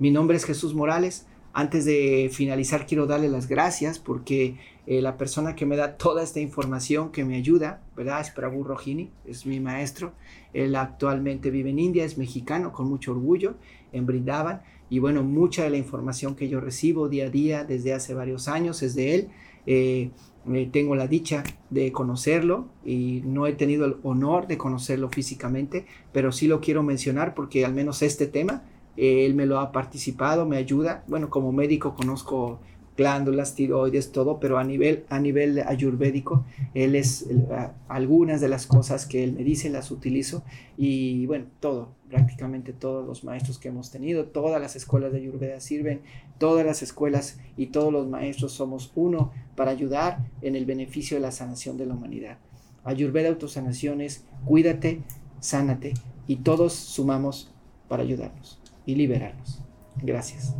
Mi 0.00 0.10
nombre 0.10 0.36
es 0.36 0.46
Jesús 0.46 0.74
Morales. 0.74 1.26
Antes 1.58 1.84
de 1.84 2.30
finalizar, 2.32 2.86
quiero 2.86 3.06
darle 3.06 3.28
las 3.28 3.48
gracias 3.48 3.98
porque 3.98 4.54
eh, 4.86 5.02
la 5.02 5.16
persona 5.16 5.56
que 5.56 5.66
me 5.66 5.76
da 5.76 5.96
toda 5.96 6.22
esta 6.22 6.38
información, 6.38 7.10
que 7.10 7.24
me 7.24 7.34
ayuda, 7.34 7.82
¿verdad? 7.96 8.20
Es 8.20 8.30
Prabhu 8.30 8.62
Rohini, 8.62 9.10
es 9.26 9.44
mi 9.44 9.58
maestro. 9.58 10.12
Él 10.52 10.76
actualmente 10.76 11.50
vive 11.50 11.70
en 11.70 11.80
India, 11.80 12.04
es 12.04 12.16
mexicano, 12.16 12.70
con 12.70 12.88
mucho 12.88 13.10
orgullo, 13.10 13.56
en 13.90 14.06
Brindavan. 14.06 14.62
Y 14.88 15.00
bueno, 15.00 15.24
mucha 15.24 15.64
de 15.64 15.70
la 15.70 15.78
información 15.78 16.36
que 16.36 16.48
yo 16.48 16.60
recibo 16.60 17.08
día 17.08 17.26
a 17.26 17.30
día 17.30 17.64
desde 17.64 17.92
hace 17.92 18.14
varios 18.14 18.46
años 18.46 18.84
es 18.84 18.94
de 18.94 19.16
él. 19.16 19.28
Eh, 19.66 20.10
eh, 20.54 20.68
tengo 20.72 20.94
la 20.94 21.08
dicha 21.08 21.42
de 21.70 21.90
conocerlo 21.90 22.68
y 22.84 23.22
no 23.24 23.48
he 23.48 23.54
tenido 23.54 23.84
el 23.84 23.96
honor 24.04 24.46
de 24.46 24.58
conocerlo 24.58 25.08
físicamente, 25.08 25.86
pero 26.12 26.30
sí 26.30 26.46
lo 26.46 26.60
quiero 26.60 26.84
mencionar 26.84 27.34
porque 27.34 27.64
al 27.64 27.74
menos 27.74 28.02
este 28.02 28.28
tema 28.28 28.62
él 28.98 29.34
me 29.34 29.46
lo 29.46 29.60
ha 29.60 29.70
participado, 29.70 30.44
me 30.44 30.56
ayuda. 30.56 31.04
Bueno, 31.06 31.30
como 31.30 31.52
médico 31.52 31.94
conozco 31.94 32.58
glándulas, 32.98 33.54
tiroides, 33.54 34.10
todo, 34.10 34.40
pero 34.40 34.58
a 34.58 34.64
nivel, 34.64 35.04
a 35.08 35.20
nivel 35.20 35.60
ayurvédico, 35.60 36.44
él 36.74 36.96
es 36.96 37.26
algunas 37.86 38.40
de 38.40 38.48
las 38.48 38.66
cosas 38.66 39.06
que 39.06 39.22
él 39.22 39.32
me 39.34 39.44
dice, 39.44 39.70
las 39.70 39.92
utilizo 39.92 40.42
y 40.76 41.24
bueno, 41.26 41.46
todo, 41.60 41.90
prácticamente 42.10 42.72
todos 42.72 43.06
los 43.06 43.22
maestros 43.22 43.58
que 43.58 43.68
hemos 43.68 43.92
tenido, 43.92 44.24
todas 44.24 44.60
las 44.60 44.74
escuelas 44.74 45.12
de 45.12 45.18
ayurveda 45.18 45.60
sirven, 45.60 46.00
todas 46.38 46.66
las 46.66 46.82
escuelas 46.82 47.38
y 47.56 47.66
todos 47.66 47.92
los 47.92 48.08
maestros 48.08 48.50
somos 48.50 48.90
uno 48.96 49.30
para 49.54 49.70
ayudar 49.70 50.18
en 50.42 50.56
el 50.56 50.66
beneficio 50.66 51.16
de 51.16 51.20
la 51.20 51.30
sanación 51.30 51.76
de 51.76 51.86
la 51.86 51.94
humanidad. 51.94 52.38
Ayurveda 52.82 53.28
Autosanación 53.28 54.00
es 54.00 54.24
cuídate, 54.44 55.02
sánate 55.38 55.94
y 56.26 56.36
todos 56.36 56.72
sumamos 56.72 57.52
para 57.86 58.02
ayudarnos 58.02 58.57
y 58.88 58.94
liberarnos. 58.94 59.62
Gracias. 59.96 60.56